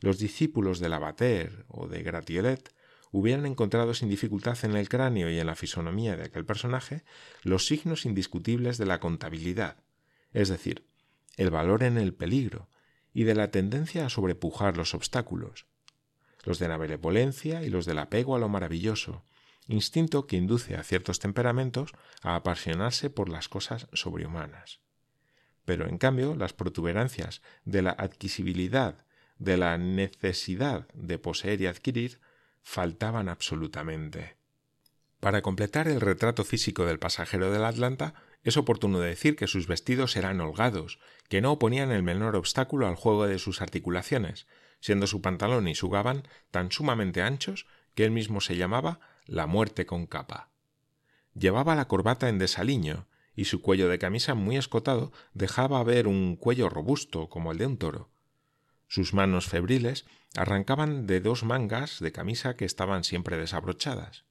Los 0.00 0.18
discípulos 0.18 0.78
de 0.78 0.88
Lavater 0.88 1.64
o 1.68 1.88
de 1.88 2.02
Gratiolet 2.02 2.74
hubieran 3.12 3.46
encontrado 3.46 3.94
sin 3.94 4.08
dificultad 4.08 4.58
en 4.62 4.76
el 4.76 4.88
cráneo 4.88 5.30
y 5.30 5.38
en 5.38 5.46
la 5.46 5.56
fisonomía 5.56 6.16
de 6.16 6.24
aquel 6.24 6.44
personaje 6.44 7.02
los 7.42 7.66
signos 7.66 8.06
indiscutibles 8.06 8.78
de 8.78 8.86
la 8.86 9.00
contabilidad, 9.00 9.76
es 10.32 10.48
decir, 10.48 10.86
el 11.36 11.50
valor 11.50 11.82
en 11.82 11.98
el 11.98 12.14
peligro 12.14 12.68
y 13.12 13.24
de 13.24 13.34
la 13.34 13.50
tendencia 13.50 14.06
a 14.06 14.10
sobrepujar 14.10 14.76
los 14.76 14.94
obstáculos, 14.94 15.66
los 16.44 16.58
de 16.58 16.68
la 16.68 16.76
benevolencia 16.76 17.62
y 17.62 17.70
los 17.70 17.86
del 17.86 17.98
apego 17.98 18.36
a 18.36 18.38
lo 18.38 18.48
maravilloso, 18.48 19.24
instinto 19.66 20.26
que 20.26 20.36
induce 20.36 20.76
a 20.76 20.82
ciertos 20.82 21.18
temperamentos 21.18 21.92
a 22.22 22.36
apasionarse 22.36 23.10
por 23.10 23.28
las 23.28 23.48
cosas 23.48 23.88
sobrehumanas. 23.92 24.80
Pero 25.64 25.88
en 25.88 25.98
cambio 25.98 26.34
las 26.34 26.52
protuberancias 26.52 27.42
de 27.64 27.82
la 27.82 27.90
adquisibilidad, 27.90 29.04
de 29.38 29.56
la 29.56 29.78
necesidad 29.78 30.88
de 30.94 31.18
poseer 31.18 31.60
y 31.60 31.66
adquirir, 31.66 32.20
faltaban 32.62 33.28
absolutamente. 33.28 34.36
Para 35.20 35.42
completar 35.42 35.86
el 35.88 36.00
retrato 36.00 36.44
físico 36.44 36.86
del 36.86 36.98
pasajero 36.98 37.50
del 37.50 37.64
Atlanta, 37.64 38.14
es 38.42 38.56
oportuno 38.56 39.00
decir 39.00 39.36
que 39.36 39.46
sus 39.46 39.66
vestidos 39.66 40.16
eran 40.16 40.40
holgados, 40.40 40.98
que 41.28 41.42
no 41.42 41.52
oponían 41.52 41.92
el 41.92 42.02
menor 42.02 42.36
obstáculo 42.36 42.88
al 42.88 42.94
juego 42.94 43.26
de 43.26 43.38
sus 43.38 43.60
articulaciones, 43.60 44.46
siendo 44.80 45.06
su 45.06 45.20
pantalón 45.20 45.68
y 45.68 45.74
su 45.74 45.90
gabán 45.90 46.26
tan 46.50 46.72
sumamente 46.72 47.20
anchos 47.20 47.66
que 47.94 48.04
él 48.04 48.10
mismo 48.10 48.40
se 48.40 48.56
llamaba 48.56 49.00
la 49.26 49.46
muerte 49.46 49.84
con 49.84 50.06
capa. 50.06 50.50
Llevaba 51.34 51.74
la 51.74 51.86
corbata 51.86 52.28
en 52.28 52.38
desaliño, 52.38 53.06
y 53.36 53.44
su 53.44 53.62
cuello 53.62 53.88
de 53.88 53.98
camisa 53.98 54.34
muy 54.34 54.56
escotado 54.56 55.12
dejaba 55.34 55.82
ver 55.84 56.08
un 56.08 56.36
cuello 56.36 56.68
robusto 56.68 57.28
como 57.28 57.52
el 57.52 57.58
de 57.58 57.66
un 57.66 57.76
toro. 57.78 58.10
Sus 58.90 59.14
manos 59.14 59.46
febriles 59.46 60.04
arrancaban 60.34 61.06
de 61.06 61.20
dos 61.20 61.44
mangas 61.44 62.00
de 62.00 62.10
camisa 62.10 62.56
que 62.56 62.64
estaban 62.64 63.04
siempre 63.04 63.36
desabrochadas. 63.36 64.24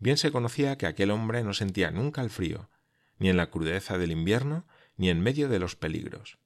Bien 0.00 0.16
se 0.16 0.32
conocía 0.32 0.78
que 0.78 0.86
aquel 0.86 1.10
hombre 1.10 1.44
no 1.44 1.52
sentía 1.52 1.90
nunca 1.90 2.22
el 2.22 2.30
frío, 2.30 2.70
ni 3.18 3.28
en 3.28 3.36
la 3.36 3.50
crudeza 3.50 3.98
del 3.98 4.10
invierno, 4.10 4.66
ni 4.96 5.10
en 5.10 5.20
medio 5.20 5.50
de 5.50 5.58
los 5.58 5.76
peligros. 5.76 6.38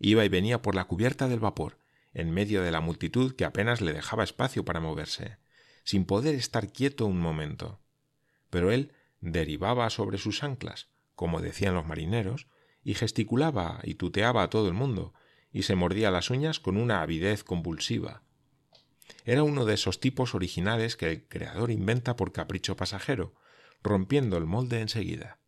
Iba 0.00 0.24
y 0.24 0.28
venía 0.28 0.62
por 0.62 0.74
la 0.74 0.86
cubierta 0.86 1.28
del 1.28 1.38
vapor, 1.38 1.78
en 2.12 2.32
medio 2.32 2.60
de 2.64 2.72
la 2.72 2.80
multitud 2.80 3.36
que 3.36 3.44
apenas 3.44 3.80
le 3.80 3.92
dejaba 3.92 4.24
espacio 4.24 4.64
para 4.64 4.80
moverse, 4.80 5.38
sin 5.84 6.04
poder 6.04 6.34
estar 6.34 6.72
quieto 6.72 7.06
un 7.06 7.20
momento. 7.20 7.78
Pero 8.50 8.72
él 8.72 8.92
derivaba 9.20 9.88
sobre 9.90 10.18
sus 10.18 10.42
anclas, 10.42 10.88
como 11.14 11.40
decían 11.40 11.74
los 11.74 11.86
marineros, 11.86 12.48
y 12.82 12.94
gesticulaba 12.94 13.78
y 13.84 13.94
tuteaba 13.94 14.42
a 14.42 14.50
todo 14.50 14.66
el 14.66 14.74
mundo, 14.74 15.14
y 15.52 15.62
se 15.62 15.74
mordía 15.74 16.10
las 16.10 16.30
uñas 16.30 16.60
con 16.60 16.76
una 16.76 17.02
avidez 17.02 17.44
convulsiva. 17.44 18.22
Era 19.24 19.42
uno 19.42 19.64
de 19.64 19.74
esos 19.74 20.00
tipos 20.00 20.34
originales 20.34 20.96
que 20.96 21.10
el 21.10 21.28
creador 21.28 21.70
inventa 21.70 22.16
por 22.16 22.32
capricho 22.32 22.76
pasajero, 22.76 23.34
rompiendo 23.82 24.36
el 24.36 24.46
molde 24.46 24.80
enseguida. 24.80 25.38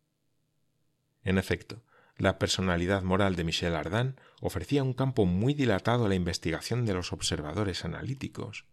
En 1.23 1.37
efecto, 1.37 1.83
la 2.17 2.37
personalidad 2.37 3.03
moral 3.03 3.35
de 3.35 3.43
Michel 3.43 3.75
Ardan 3.75 4.19
ofrecía 4.39 4.83
un 4.83 4.93
campo 4.93 5.25
muy 5.25 5.53
dilatado 5.53 6.05
a 6.05 6.09
la 6.09 6.15
investigación 6.15 6.85
de 6.85 6.93
los 6.93 7.11
observadores 7.11 7.85
analíticos. 7.85 8.65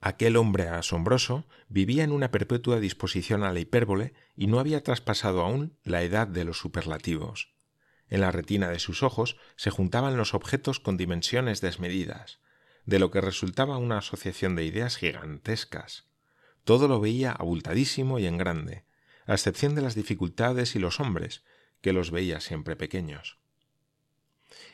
Aquel 0.00 0.36
hombre 0.36 0.68
asombroso 0.68 1.44
vivía 1.68 2.04
en 2.04 2.12
una 2.12 2.30
perpetua 2.30 2.78
disposición 2.78 3.42
a 3.42 3.52
la 3.52 3.58
hipérbole 3.58 4.14
y 4.36 4.46
no 4.46 4.60
había 4.60 4.82
traspasado 4.84 5.42
aún 5.42 5.76
la 5.82 6.02
edad 6.02 6.28
de 6.28 6.44
los 6.44 6.58
superlativos. 6.58 7.57
En 8.10 8.20
la 8.20 8.30
retina 8.30 8.68
de 8.68 8.78
sus 8.78 9.02
ojos 9.02 9.36
se 9.56 9.70
juntaban 9.70 10.16
los 10.16 10.34
objetos 10.34 10.80
con 10.80 10.96
dimensiones 10.96 11.60
desmedidas, 11.60 12.40
de 12.86 12.98
lo 12.98 13.10
que 13.10 13.20
resultaba 13.20 13.76
una 13.76 13.98
asociación 13.98 14.56
de 14.56 14.64
ideas 14.64 14.96
gigantescas. 14.96 16.06
Todo 16.64 16.88
lo 16.88 17.00
veía 17.00 17.32
abultadísimo 17.32 18.18
y 18.18 18.26
en 18.26 18.38
grande, 18.38 18.84
a 19.26 19.34
excepción 19.34 19.74
de 19.74 19.82
las 19.82 19.94
dificultades 19.94 20.74
y 20.74 20.78
los 20.78 21.00
hombres, 21.00 21.44
que 21.82 21.92
los 21.92 22.10
veía 22.10 22.40
siempre 22.40 22.76
pequeños. 22.76 23.38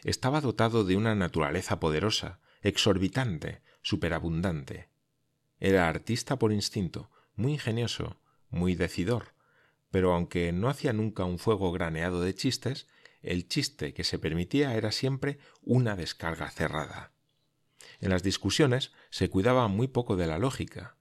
Estaba 0.04 0.40
dotado 0.40 0.84
de 0.84 0.96
una 0.96 1.14
naturaleza 1.14 1.80
poderosa, 1.80 2.38
exorbitante, 2.62 3.62
superabundante. 3.82 4.88
Era 5.58 5.88
artista 5.88 6.38
por 6.38 6.52
instinto, 6.52 7.10
muy 7.36 7.54
ingenioso, 7.54 8.20
muy 8.48 8.74
decidor, 8.74 9.34
pero 9.90 10.12
aunque 10.14 10.52
no 10.52 10.68
hacía 10.68 10.92
nunca 10.92 11.24
un 11.24 11.38
fuego 11.38 11.72
graneado 11.72 12.20
de 12.20 12.34
chistes, 12.34 12.86
el 13.24 13.48
chiste 13.48 13.94
que 13.94 14.04
se 14.04 14.18
permitía 14.18 14.74
era 14.74 14.92
siempre 14.92 15.38
una 15.62 15.96
descarga 15.96 16.50
cerrada. 16.50 17.12
En 18.00 18.10
las 18.10 18.22
discusiones 18.22 18.92
se 19.10 19.28
cuidaba 19.30 19.68
muy 19.68 19.88
poco 19.88 20.16
de 20.16 20.26
la 20.26 20.38
lógica. 20.38 20.96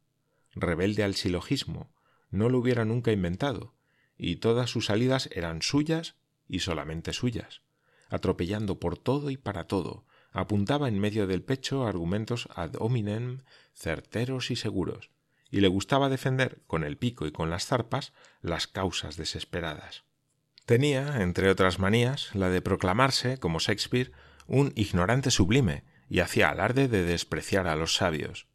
Rebelde 0.53 1.03
al 1.03 1.15
silogismo, 1.15 1.91
no 2.29 2.49
lo 2.49 2.59
hubiera 2.59 2.85
nunca 2.85 3.11
inventado, 3.11 3.75
y 4.17 4.37
todas 4.37 4.69
sus 4.69 4.85
salidas 4.87 5.29
eran 5.33 5.61
suyas 5.61 6.15
y 6.47 6.59
solamente 6.59 7.13
suyas. 7.13 7.61
Atropellando 8.09 8.79
por 8.79 8.97
todo 8.97 9.29
y 9.29 9.37
para 9.37 9.65
todo, 9.65 10.05
apuntaba 10.31 10.87
en 10.87 10.99
medio 10.99 11.27
del 11.27 11.43
pecho 11.43 11.85
argumentos 11.85 12.47
ad 12.55 12.75
hominem 12.79 13.41
certeros 13.73 14.51
y 14.51 14.55
seguros, 14.55 15.11
y 15.49 15.61
le 15.61 15.67
gustaba 15.67 16.09
defender 16.09 16.61
con 16.67 16.83
el 16.83 16.97
pico 16.97 17.27
y 17.27 17.31
con 17.31 17.49
las 17.49 17.65
zarpas 17.67 18.13
las 18.41 18.67
causas 18.67 19.17
desesperadas. 19.17 20.02
Tenía, 20.65 21.21
entre 21.21 21.49
otras 21.49 21.79
manías, 21.79 22.33
la 22.33 22.49
de 22.49 22.61
proclamarse, 22.61 23.37
como 23.37 23.59
Shakespeare, 23.59 24.11
un 24.47 24.71
ignorante 24.75 25.29
sublime, 25.29 25.83
y 26.09 26.19
hacía 26.19 26.49
alarde 26.49 26.87
de 26.87 27.03
despreciar 27.03 27.67
a 27.67 27.75
los 27.75 27.95
sabios. 27.95 28.47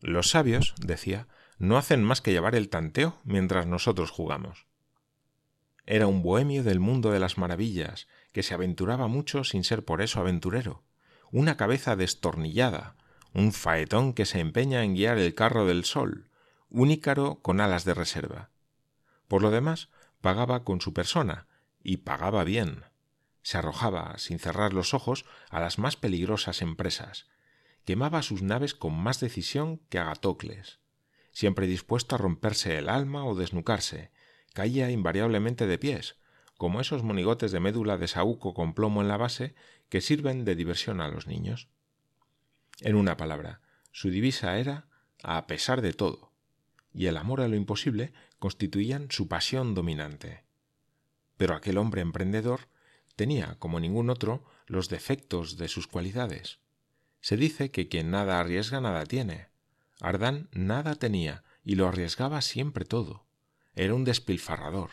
Los 0.00 0.30
sabios, 0.30 0.74
decía, 0.78 1.28
no 1.58 1.76
hacen 1.76 2.02
más 2.02 2.20
que 2.20 2.32
llevar 2.32 2.54
el 2.54 2.68
tanteo 2.68 3.20
mientras 3.24 3.66
nosotros 3.66 4.10
jugamos. 4.10 4.66
Era 5.86 6.06
un 6.06 6.22
bohemio 6.22 6.64
del 6.64 6.80
mundo 6.80 7.10
de 7.10 7.20
las 7.20 7.38
maravillas, 7.38 8.08
que 8.32 8.42
se 8.42 8.54
aventuraba 8.54 9.08
mucho 9.08 9.44
sin 9.44 9.62
ser 9.62 9.84
por 9.84 10.02
eso 10.02 10.20
aventurero, 10.20 10.82
una 11.30 11.56
cabeza 11.56 11.96
destornillada, 11.96 12.96
un 13.34 13.52
faetón 13.52 14.14
que 14.14 14.24
se 14.24 14.40
empeña 14.40 14.82
en 14.82 14.94
guiar 14.94 15.18
el 15.18 15.34
carro 15.34 15.66
del 15.66 15.84
sol, 15.84 16.28
un 16.70 16.90
ícaro 16.90 17.40
con 17.42 17.60
alas 17.60 17.84
de 17.84 17.94
reserva. 17.94 18.50
Por 19.28 19.42
lo 19.42 19.50
demás, 19.50 19.90
pagaba 20.20 20.64
con 20.64 20.80
su 20.80 20.92
persona, 20.92 21.46
y 21.82 21.98
pagaba 21.98 22.44
bien. 22.44 22.84
Se 23.42 23.58
arrojaba, 23.58 24.18
sin 24.18 24.38
cerrar 24.38 24.72
los 24.72 24.94
ojos, 24.94 25.24
a 25.48 25.60
las 25.60 25.78
más 25.78 25.96
peligrosas 25.96 26.62
empresas. 26.62 27.26
Quemaba 27.84 28.22
sus 28.22 28.42
naves 28.42 28.74
con 28.74 28.94
más 28.94 29.20
decisión 29.20 29.78
que 29.88 29.98
Agatocles. 29.98 30.78
Siempre 31.32 31.66
dispuesto 31.66 32.14
a 32.14 32.18
romperse 32.18 32.76
el 32.76 32.88
alma 32.88 33.24
o 33.24 33.34
desnucarse, 33.34 34.10
caía 34.52 34.90
invariablemente 34.90 35.66
de 35.66 35.78
pies, 35.78 36.16
como 36.58 36.80
esos 36.80 37.02
monigotes 37.02 37.52
de 37.52 37.60
médula 37.60 37.96
de 37.96 38.08
saúco 38.08 38.52
con 38.52 38.74
plomo 38.74 39.00
en 39.00 39.08
la 39.08 39.16
base 39.16 39.54
que 39.88 40.02
sirven 40.02 40.44
de 40.44 40.54
diversión 40.54 41.00
a 41.00 41.08
los 41.08 41.26
niños. 41.26 41.68
En 42.80 42.96
una 42.96 43.16
palabra, 43.16 43.60
su 43.92 44.10
divisa 44.10 44.58
era 44.58 44.86
a 45.22 45.46
pesar 45.46 45.80
de 45.80 45.92
todo, 45.92 46.29
y 46.92 47.06
el 47.06 47.16
amor 47.16 47.40
a 47.40 47.48
lo 47.48 47.56
imposible 47.56 48.12
constituían 48.38 49.10
su 49.10 49.28
pasión 49.28 49.74
dominante. 49.74 50.44
Pero 51.36 51.54
aquel 51.54 51.78
hombre 51.78 52.02
emprendedor 52.02 52.68
tenía, 53.16 53.56
como 53.58 53.80
ningún 53.80 54.10
otro, 54.10 54.44
los 54.66 54.88
defectos 54.88 55.56
de 55.56 55.68
sus 55.68 55.86
cualidades. 55.86 56.58
Se 57.20 57.36
dice 57.36 57.70
que 57.70 57.88
quien 57.88 58.10
nada 58.10 58.40
arriesga 58.40 58.80
nada 58.80 59.04
tiene. 59.04 59.48
Ardán 60.00 60.48
nada 60.52 60.94
tenía 60.94 61.44
y 61.64 61.74
lo 61.74 61.86
arriesgaba 61.86 62.40
siempre 62.40 62.84
todo. 62.84 63.26
Era 63.74 63.94
un 63.94 64.04
despilfarrador, 64.04 64.92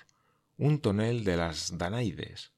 un 0.58 0.80
tonel 0.80 1.24
de 1.24 1.38
las 1.38 1.78
Danaides. 1.78 2.52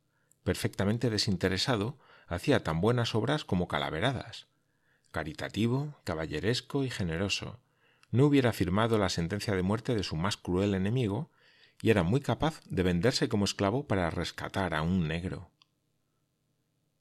Perfectamente 0.44 1.10
desinteresado, 1.10 2.00
hacía 2.28 2.64
tan 2.64 2.82
buenas 2.82 3.14
obras 3.16 3.46
como 3.46 3.68
calaveradas. 3.68 4.48
Caritativo, 5.12 6.00
caballeresco 6.04 6.84
y 6.84 6.90
generoso, 6.90 7.60
no 8.12 8.26
hubiera 8.26 8.54
firmado 8.54 8.98
la 8.98 9.10
sentencia 9.10 9.56
de 9.56 9.64
muerte 9.64 9.96
de 9.96 10.04
su 10.04 10.16
más 10.16 10.38
cruel 10.38 10.74
enemigo 10.74 11.32
y 11.82 11.90
era 11.90 12.04
muy 12.04 12.22
capaz 12.22 12.62
de 12.66 12.84
venderse 12.84 13.30
como 13.30 13.46
esclavo 13.46 13.88
para 13.88 14.10
rescatar 14.10 14.74
a 14.74 14.82
un 14.82 15.08
negro. 15.08 15.52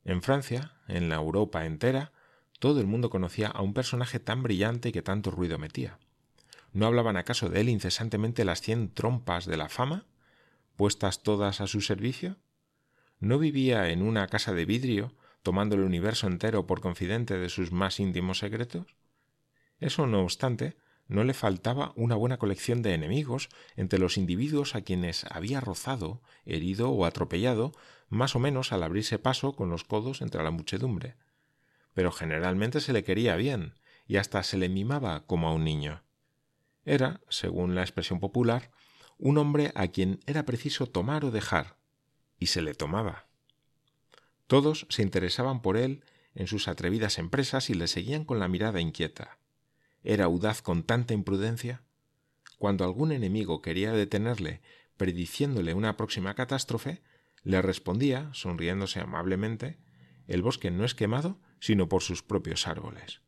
En 0.04 0.22
Francia, 0.22 0.72
en 0.86 1.08
la 1.08 1.16
Europa 1.16 1.66
entera, 1.66 2.12
todo 2.58 2.80
el 2.80 2.86
mundo 2.86 3.10
conocía 3.10 3.48
a 3.48 3.62
un 3.62 3.74
personaje 3.74 4.18
tan 4.20 4.42
brillante 4.42 4.92
que 4.92 5.02
tanto 5.02 5.30
ruido 5.30 5.58
metía. 5.58 5.98
¿No 6.72 6.86
hablaban 6.86 7.16
acaso 7.16 7.48
de 7.48 7.60
él 7.60 7.68
incesantemente 7.68 8.44
las 8.44 8.60
cien 8.60 8.92
trompas 8.92 9.46
de 9.46 9.56
la 9.56 9.68
fama, 9.68 10.06
puestas 10.76 11.22
todas 11.22 11.60
a 11.60 11.66
su 11.66 11.80
servicio? 11.80 12.36
¿No 13.20 13.38
vivía 13.38 13.90
en 13.90 14.02
una 14.02 14.26
casa 14.28 14.54
de 14.54 14.64
vidrio, 14.64 15.14
tomando 15.42 15.74
el 15.74 15.82
universo 15.82 16.26
entero 16.26 16.66
por 16.66 16.80
confidente 16.80 17.38
de 17.38 17.48
sus 17.48 17.72
más 17.72 18.00
íntimos 18.00 18.38
secretos? 18.38 18.86
Eso, 19.80 20.06
no 20.06 20.22
obstante, 20.22 20.76
no 21.08 21.24
le 21.24 21.32
faltaba 21.32 21.92
una 21.96 22.14
buena 22.14 22.36
colección 22.36 22.82
de 22.82 22.92
enemigos 22.92 23.48
entre 23.76 23.98
los 23.98 24.18
individuos 24.18 24.74
a 24.74 24.82
quienes 24.82 25.24
había 25.24 25.60
rozado, 25.60 26.22
herido 26.44 26.90
o 26.90 27.06
atropellado, 27.06 27.72
más 28.10 28.36
o 28.36 28.38
menos 28.38 28.72
al 28.72 28.82
abrirse 28.82 29.18
paso 29.18 29.54
con 29.54 29.70
los 29.70 29.84
codos 29.84 30.20
entre 30.20 30.42
la 30.42 30.50
muchedumbre. 30.50 31.16
Pero 31.94 32.12
generalmente 32.12 32.80
se 32.80 32.92
le 32.92 33.04
quería 33.04 33.36
bien, 33.36 33.74
y 34.06 34.16
hasta 34.16 34.42
se 34.42 34.58
le 34.58 34.68
mimaba 34.68 35.26
como 35.26 35.48
a 35.48 35.54
un 35.54 35.64
niño. 35.64 36.02
Era, 36.84 37.20
según 37.28 37.74
la 37.74 37.82
expresión 37.82 38.20
popular, 38.20 38.70
un 39.18 39.38
hombre 39.38 39.72
a 39.74 39.88
quien 39.88 40.20
era 40.26 40.44
preciso 40.44 40.86
tomar 40.86 41.24
o 41.24 41.30
dejar, 41.30 41.78
y 42.38 42.46
se 42.46 42.62
le 42.62 42.74
tomaba. 42.74 43.26
Todos 44.46 44.86
se 44.90 45.02
interesaban 45.02 45.60
por 45.62 45.76
él 45.76 46.04
en 46.34 46.46
sus 46.46 46.68
atrevidas 46.68 47.18
empresas 47.18 47.68
y 47.70 47.74
le 47.74 47.88
seguían 47.88 48.24
con 48.24 48.38
la 48.38 48.48
mirada 48.48 48.80
inquieta 48.80 49.37
era 50.02 50.24
audaz 50.24 50.62
con 50.62 50.82
tanta 50.82 51.14
imprudencia? 51.14 51.82
Cuando 52.58 52.84
algún 52.84 53.12
enemigo 53.12 53.62
quería 53.62 53.92
detenerle, 53.92 54.60
prediciéndole 54.96 55.74
una 55.74 55.96
próxima 55.96 56.34
catástrofe, 56.34 57.02
le 57.42 57.62
respondía, 57.62 58.30
sonriéndose 58.32 59.00
amablemente, 59.00 59.78
el 60.26 60.42
bosque 60.42 60.70
no 60.70 60.84
es 60.84 60.94
quemado 60.94 61.40
sino 61.60 61.88
por 61.88 62.02
sus 62.02 62.22
propios 62.22 62.66
árboles. 62.66 63.20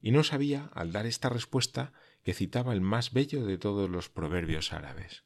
Y 0.00 0.10
no 0.10 0.22
sabía, 0.24 0.70
al 0.74 0.92
dar 0.92 1.06
esta 1.06 1.28
respuesta, 1.28 1.92
que 2.22 2.34
citaba 2.34 2.72
el 2.72 2.80
más 2.80 3.12
bello 3.12 3.44
de 3.44 3.58
todos 3.58 3.90
los 3.90 4.08
proverbios 4.08 4.72
árabes. 4.72 5.24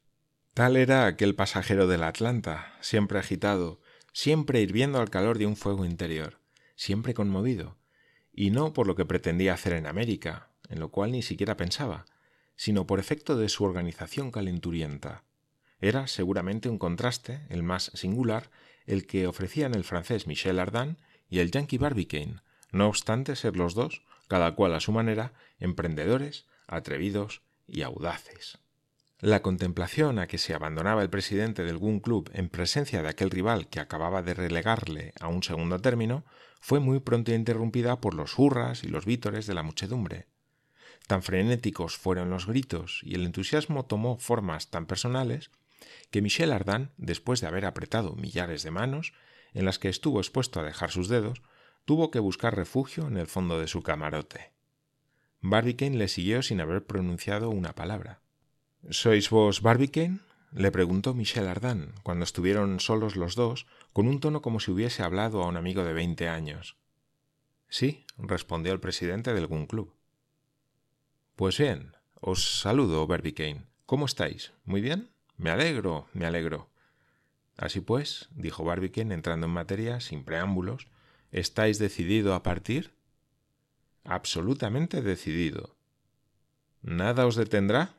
Tal 0.53 0.75
era 0.75 1.05
aquel 1.05 1.35
pasajero 1.35 1.87
del 1.87 2.03
Atlanta, 2.03 2.73
siempre 2.81 3.19
agitado, 3.19 3.81
siempre 4.11 4.61
hirviendo 4.61 4.99
al 4.99 5.09
calor 5.09 5.37
de 5.37 5.45
un 5.45 5.55
fuego 5.55 5.85
interior, 5.85 6.41
siempre 6.75 7.13
conmovido, 7.13 7.78
y 8.39 8.51
no 8.51 8.71
por 8.71 8.87
lo 8.87 8.95
que 8.95 9.03
pretendía 9.03 9.53
hacer 9.53 9.73
en 9.73 9.85
América, 9.85 10.47
en 10.69 10.79
lo 10.79 10.91
cual 10.91 11.11
ni 11.11 11.21
siquiera 11.21 11.57
pensaba, 11.57 12.05
sino 12.55 12.87
por 12.87 12.97
efecto 12.97 13.35
de 13.35 13.49
su 13.49 13.65
organización 13.65 14.31
calenturienta. 14.31 15.25
Era 15.81 16.07
seguramente 16.07 16.69
un 16.69 16.77
contraste, 16.77 17.41
el 17.49 17.63
más 17.63 17.91
singular, 17.95 18.49
el 18.85 19.05
que 19.05 19.27
ofrecían 19.27 19.75
el 19.75 19.83
francés 19.83 20.25
Michel 20.25 20.57
Ardan 20.57 20.99
y 21.29 21.39
el 21.39 21.51
yankee 21.51 21.77
Barbicane, 21.77 22.37
no 22.71 22.87
obstante 22.87 23.35
ser 23.35 23.57
los 23.57 23.75
dos, 23.75 24.03
cada 24.29 24.55
cual 24.55 24.73
a 24.73 24.79
su 24.79 24.93
manera, 24.93 25.33
emprendedores, 25.59 26.45
atrevidos 26.65 27.41
y 27.67 27.81
audaces. 27.81 28.57
La 29.19 29.41
contemplación 29.41 30.17
a 30.17 30.27
que 30.27 30.37
se 30.37 30.53
abandonaba 30.53 31.01
el 31.01 31.09
presidente 31.09 31.65
del 31.65 31.77
Gun 31.77 31.99
Club 31.99 32.31
en 32.33 32.47
presencia 32.47 33.03
de 33.03 33.09
aquel 33.09 33.31
rival 33.31 33.67
que 33.67 33.81
acababa 33.81 34.21
de 34.21 34.33
relegarle 34.33 35.11
a 35.19 35.27
un 35.27 35.43
segundo 35.43 35.81
término 35.81 36.23
fue 36.59 36.79
muy 36.79 36.99
pronto 36.99 37.33
interrumpida 37.33 38.01
por 38.01 38.13
los 38.13 38.37
hurras 38.37 38.83
y 38.83 38.87
los 38.87 39.05
vítores 39.05 39.47
de 39.47 39.53
la 39.53 39.63
muchedumbre. 39.63 40.27
Tan 41.07 41.23
frenéticos 41.23 41.97
fueron 41.97 42.29
los 42.29 42.45
gritos 42.45 43.01
y 43.03 43.15
el 43.15 43.25
entusiasmo 43.25 43.85
tomó 43.85 44.17
formas 44.17 44.69
tan 44.69 44.85
personales 44.85 45.49
que 46.11 46.21
Michel 46.21 46.51
Ardan, 46.51 46.91
después 46.97 47.41
de 47.41 47.47
haber 47.47 47.65
apretado 47.65 48.15
millares 48.15 48.63
de 48.63 48.71
manos, 48.71 49.13
en 49.53 49.65
las 49.65 49.79
que 49.79 49.89
estuvo 49.89 50.19
expuesto 50.19 50.59
a 50.59 50.63
dejar 50.63 50.91
sus 50.91 51.07
dedos, 51.07 51.41
tuvo 51.85 52.11
que 52.11 52.19
buscar 52.19 52.55
refugio 52.55 53.07
en 53.07 53.17
el 53.17 53.27
fondo 53.27 53.59
de 53.59 53.67
su 53.67 53.81
camarote. 53.81 54.51
Barbicane 55.41 55.97
le 55.97 56.07
siguió 56.07 56.43
sin 56.43 56.61
haber 56.61 56.85
pronunciado 56.85 57.49
una 57.49 57.73
palabra. 57.73 58.21
¿Sois 58.89 59.29
vos 59.29 59.61
Barbicane? 59.61 60.19
Le 60.51 60.71
preguntó 60.71 61.13
Michel 61.13 61.47
Ardan, 61.47 61.93
cuando 62.03 62.23
estuvieron 62.23 62.79
solos 62.79 63.15
los 63.15 63.35
dos, 63.35 63.67
con 63.93 64.07
un 64.07 64.19
tono 64.19 64.41
como 64.41 64.59
si 64.59 64.71
hubiese 64.71 65.03
hablado 65.03 65.43
a 65.43 65.47
un 65.47 65.57
amigo 65.57 65.83
de 65.83 65.93
veinte 65.93 66.27
años. 66.27 66.77
Sí, 67.67 68.05
respondió 68.17 68.73
el 68.73 68.79
presidente 68.79 69.33
del 69.33 69.47
Gun 69.47 69.67
Club. 69.67 69.93
Pues 71.35 71.57
bien, 71.57 71.95
os 72.19 72.59
saludo, 72.59 73.05
Barbicane. 73.05 73.65
¿Cómo 73.85 74.05
estáis? 74.05 74.51
¿Muy 74.65 74.81
bien? 74.81 75.09
Me 75.37 75.51
alegro, 75.51 76.07
me 76.13 76.25
alegro. 76.25 76.69
Así 77.57 77.79
pues, 77.79 78.29
dijo 78.31 78.63
Barbicane 78.63 79.13
entrando 79.13 79.47
en 79.47 79.53
materia, 79.53 79.99
sin 79.99 80.23
preámbulos, 80.23 80.87
¿estáis 81.31 81.77
decidido 81.77 82.33
a 82.33 82.43
partir? 82.43 82.93
Absolutamente 84.03 85.01
decidido. 85.01 85.75
¿Nada 86.81 87.25
os 87.25 87.35
detendrá? 87.35 87.93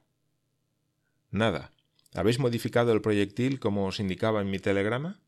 Nada. 1.31 1.73
¿Habéis 2.15 2.39
modificado 2.39 2.93
el 2.93 3.01
proyectil 3.01 3.61
como 3.61 3.87
os 3.87 4.01
indicaba 4.01 4.41
en 4.41 4.51
mi 4.51 4.59
telegrama? 4.59 5.21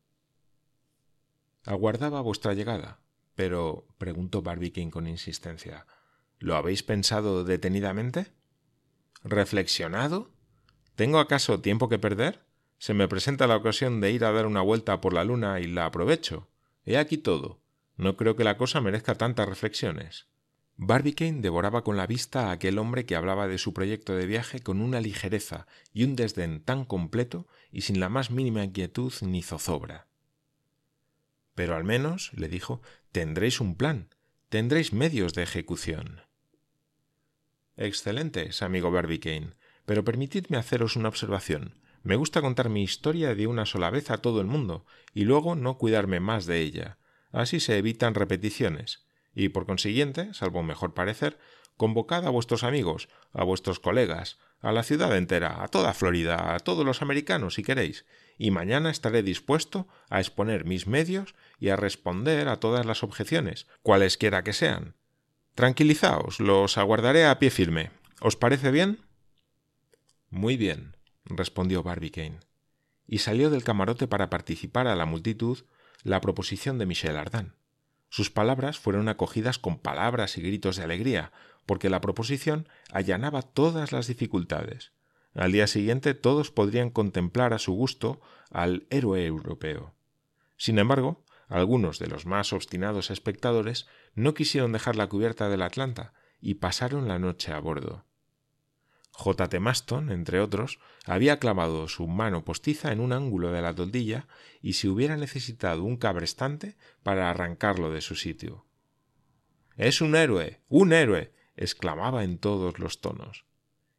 Aguardaba 1.63 2.21
vuestra 2.21 2.53
llegada, 2.53 2.99
pero 3.35 3.87
preguntó 3.97 4.41
Barbicane 4.41 4.91
con 4.91 5.07
insistencia. 5.07 5.87
¿Lo 6.39 6.55
habéis 6.55 6.83
pensado 6.83 7.45
detenidamente? 7.45 8.33
¿Reflexionado? 9.23 10.33
¿Tengo 10.95 11.19
acaso 11.19 11.61
tiempo 11.61 11.87
que 11.87 11.99
perder? 11.99 12.45
Se 12.77 12.93
me 12.93 13.07
presenta 13.07 13.47
la 13.47 13.55
ocasión 13.55 14.01
de 14.01 14.11
ir 14.11 14.25
a 14.25 14.33
dar 14.33 14.45
una 14.45 14.61
vuelta 14.61 14.99
por 14.99 15.13
la 15.13 15.23
luna 15.23 15.61
y 15.61 15.67
la 15.67 15.85
aprovecho. 15.85 16.49
He 16.83 16.97
aquí 16.97 17.17
todo. 17.17 17.61
No 17.95 18.17
creo 18.17 18.35
que 18.35 18.43
la 18.43 18.57
cosa 18.57 18.81
merezca 18.81 19.15
tantas 19.15 19.47
reflexiones. 19.47 20.27
Barbicane 20.85 21.39
devoraba 21.39 21.81
con 21.81 21.95
la 21.95 22.05
vista 22.05 22.49
a 22.49 22.51
aquel 22.51 22.77
hombre 22.77 23.05
que 23.05 23.15
hablaba 23.15 23.47
de 23.47 23.57
su 23.57 23.73
proyecto 23.73 24.15
de 24.17 24.25
viaje 24.25 24.59
con 24.59 24.81
una 24.81 24.99
ligereza 24.99 25.65
y 25.93 26.03
un 26.03 26.17
desdén 26.17 26.61
tan 26.61 26.83
completo 26.83 27.47
y 27.71 27.81
sin 27.81 28.01
la 28.01 28.09
más 28.09 28.31
mínima 28.31 28.65
inquietud 28.65 29.13
ni 29.21 29.41
zozobra. 29.43 30.07
Pero 31.55 31.75
al 31.75 31.85
menos, 31.85 32.33
le 32.33 32.49
dijo, 32.49 32.81
tendréis 33.13 33.61
un 33.61 33.75
plan, 33.75 34.09
tendréis 34.49 34.91
medios 34.91 35.33
de 35.33 35.43
ejecución. 35.43 36.19
Excelentes, 37.77 38.61
amigo 38.61 38.91
Barbicane, 38.91 39.53
pero 39.85 40.03
permitidme 40.03 40.57
haceros 40.57 40.97
una 40.97 41.07
observación. 41.07 41.79
Me 42.03 42.17
gusta 42.17 42.41
contar 42.41 42.67
mi 42.67 42.83
historia 42.83 43.35
de 43.35 43.47
una 43.47 43.65
sola 43.65 43.89
vez 43.89 44.11
a 44.11 44.17
todo 44.17 44.41
el 44.41 44.47
mundo, 44.47 44.85
y 45.13 45.23
luego 45.23 45.55
no 45.55 45.77
cuidarme 45.77 46.19
más 46.19 46.45
de 46.45 46.59
ella. 46.59 46.97
Así 47.31 47.61
se 47.61 47.77
evitan 47.77 48.15
repeticiones 48.15 49.05
y 49.35 49.49
por 49.49 49.65
consiguiente, 49.65 50.33
salvo 50.33 50.63
mejor 50.63 50.93
parecer, 50.93 51.37
convocad 51.77 52.25
a 52.25 52.29
vuestros 52.29 52.63
amigos, 52.63 53.09
a 53.31 53.43
vuestros 53.43 53.79
colegas, 53.79 54.37
a 54.61 54.71
la 54.71 54.83
ciudad 54.83 55.15
entera, 55.17 55.63
a 55.63 55.67
toda 55.67 55.93
Florida, 55.93 56.55
a 56.55 56.59
todos 56.59 56.85
los 56.85 57.01
americanos, 57.01 57.55
si 57.55 57.63
queréis, 57.63 58.05
y 58.37 58.51
mañana 58.51 58.89
estaré 58.89 59.23
dispuesto 59.23 59.87
a 60.09 60.19
exponer 60.19 60.65
mis 60.65 60.87
medios 60.87 61.35
y 61.59 61.69
a 61.69 61.75
responder 61.75 62.47
a 62.47 62.59
todas 62.59 62.85
las 62.85 63.03
objeciones, 63.03 63.67
cualesquiera 63.81 64.43
que 64.43 64.53
sean. 64.53 64.95
Tranquilizaos, 65.55 66.39
los 66.39 66.77
aguardaré 66.77 67.25
a 67.25 67.37
pie 67.39 67.51
firme. 67.51 67.91
¿Os 68.21 68.35
parece 68.35 68.71
bien? 68.71 68.99
Muy 70.29 70.57
bien, 70.57 70.97
respondió 71.25 71.83
Barbicane, 71.83 72.39
y 73.05 73.19
salió 73.19 73.49
del 73.49 73.63
camarote 73.63 74.07
para 74.07 74.29
participar 74.29 74.87
a 74.87 74.95
la 74.95 75.05
multitud 75.05 75.65
la 76.03 76.21
proposición 76.21 76.77
de 76.77 76.85
Michel 76.85 77.17
Ardan. 77.17 77.55
Sus 78.13 78.29
palabras 78.29 78.77
fueron 78.77 79.09
acogidas 79.09 79.57
con 79.57 79.79
palabras 79.79 80.37
y 80.37 80.43
gritos 80.43 80.75
de 80.75 80.83
alegría, 80.83 81.31
porque 81.65 81.89
la 81.89 81.99
proposición 81.99 82.69
allanaba 82.91 83.41
todas 83.41 83.91
las 83.91 84.05
dificultades. 84.05 84.91
Al 85.33 85.51
día 85.51 85.65
siguiente 85.65 86.13
todos 86.13 86.51
podrían 86.51 86.91
contemplar 86.91 87.53
a 87.53 87.57
su 87.57 87.73
gusto 87.73 88.21
al 88.51 88.85
héroe 88.91 89.25
europeo. 89.25 89.95
Sin 90.57 90.77
embargo, 90.77 91.25
algunos 91.47 91.97
de 91.97 92.05
los 92.05 92.27
más 92.27 92.53
obstinados 92.53 93.09
espectadores 93.09 93.87
no 94.13 94.35
quisieron 94.35 94.73
dejar 94.73 94.95
la 94.95 95.09
cubierta 95.09 95.49
del 95.49 95.63
Atlanta 95.63 96.13
y 96.39 96.53
pasaron 96.53 97.07
la 97.07 97.17
noche 97.17 97.51
a 97.51 97.57
bordo. 97.57 98.05
J. 99.15 99.47
T. 99.47 99.59
Maston, 99.59 100.11
entre 100.11 100.39
otros, 100.39 100.79
había 101.05 101.39
clavado 101.39 101.87
su 101.87 102.07
mano 102.07 102.43
postiza 102.43 102.91
en 102.91 102.99
un 102.99 103.13
ángulo 103.13 103.51
de 103.51 103.61
la 103.61 103.75
toldilla 103.75 104.27
y 104.61 104.73
se 104.73 104.89
hubiera 104.89 105.17
necesitado 105.17 105.83
un 105.83 105.97
cabrestante 105.97 106.75
para 107.03 107.29
arrancarlo 107.29 107.91
de 107.91 108.01
su 108.01 108.15
sitio. 108.15 108.65
Es 109.77 110.01
un 110.01 110.15
héroe. 110.15 110.61
un 110.67 110.93
héroe. 110.93 111.31
exclamaba 111.55 112.23
en 112.23 112.39
todos 112.39 112.79
los 112.79 113.01
tonos. 113.01 113.45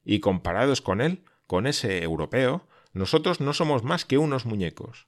Y 0.05 0.19
comparados 0.19 0.81
con 0.81 1.01
él, 1.01 1.25
con 1.47 1.69
ese 1.69 2.03
europeo, 2.03 2.67
nosotros 2.93 3.41
no 3.41 3.53
somos 3.53 3.85
más 3.85 4.05
que 4.05 4.19
unos 4.19 4.47
muñecos. 4.47 5.07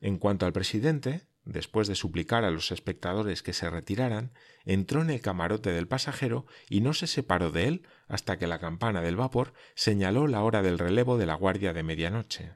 En 0.00 0.18
cuanto 0.18 0.46
al 0.46 0.52
presidente, 0.52 1.26
después 1.48 1.88
de 1.88 1.94
suplicar 1.94 2.44
a 2.44 2.50
los 2.50 2.70
espectadores 2.70 3.42
que 3.42 3.54
se 3.54 3.70
retiraran, 3.70 4.32
entró 4.64 5.00
en 5.00 5.10
el 5.10 5.20
camarote 5.20 5.72
del 5.72 5.88
pasajero 5.88 6.46
y 6.68 6.82
no 6.82 6.92
se 6.92 7.06
separó 7.06 7.50
de 7.50 7.66
él 7.66 7.82
hasta 8.06 8.38
que 8.38 8.46
la 8.46 8.58
campana 8.58 9.00
del 9.00 9.16
vapor 9.16 9.54
señaló 9.74 10.26
la 10.26 10.42
hora 10.42 10.62
del 10.62 10.78
relevo 10.78 11.16
de 11.16 11.26
la 11.26 11.34
guardia 11.34 11.72
de 11.72 11.82
medianoche. 11.82 12.52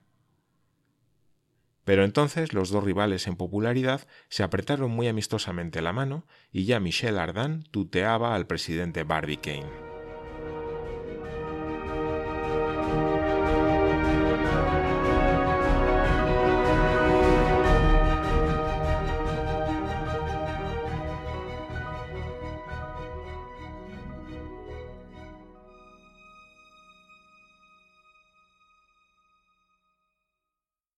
Pero 1.84 2.04
entonces 2.04 2.52
los 2.52 2.70
dos 2.70 2.84
rivales 2.84 3.26
en 3.26 3.36
popularidad 3.36 4.06
se 4.28 4.42
apretaron 4.42 4.90
muy 4.90 5.08
amistosamente 5.08 5.82
la 5.82 5.92
mano 5.92 6.26
y 6.52 6.66
ya 6.66 6.78
Michel 6.78 7.18
Ardan 7.18 7.64
tuteaba 7.70 8.34
al 8.34 8.46
presidente 8.46 9.02
Barbicane. 9.02 9.91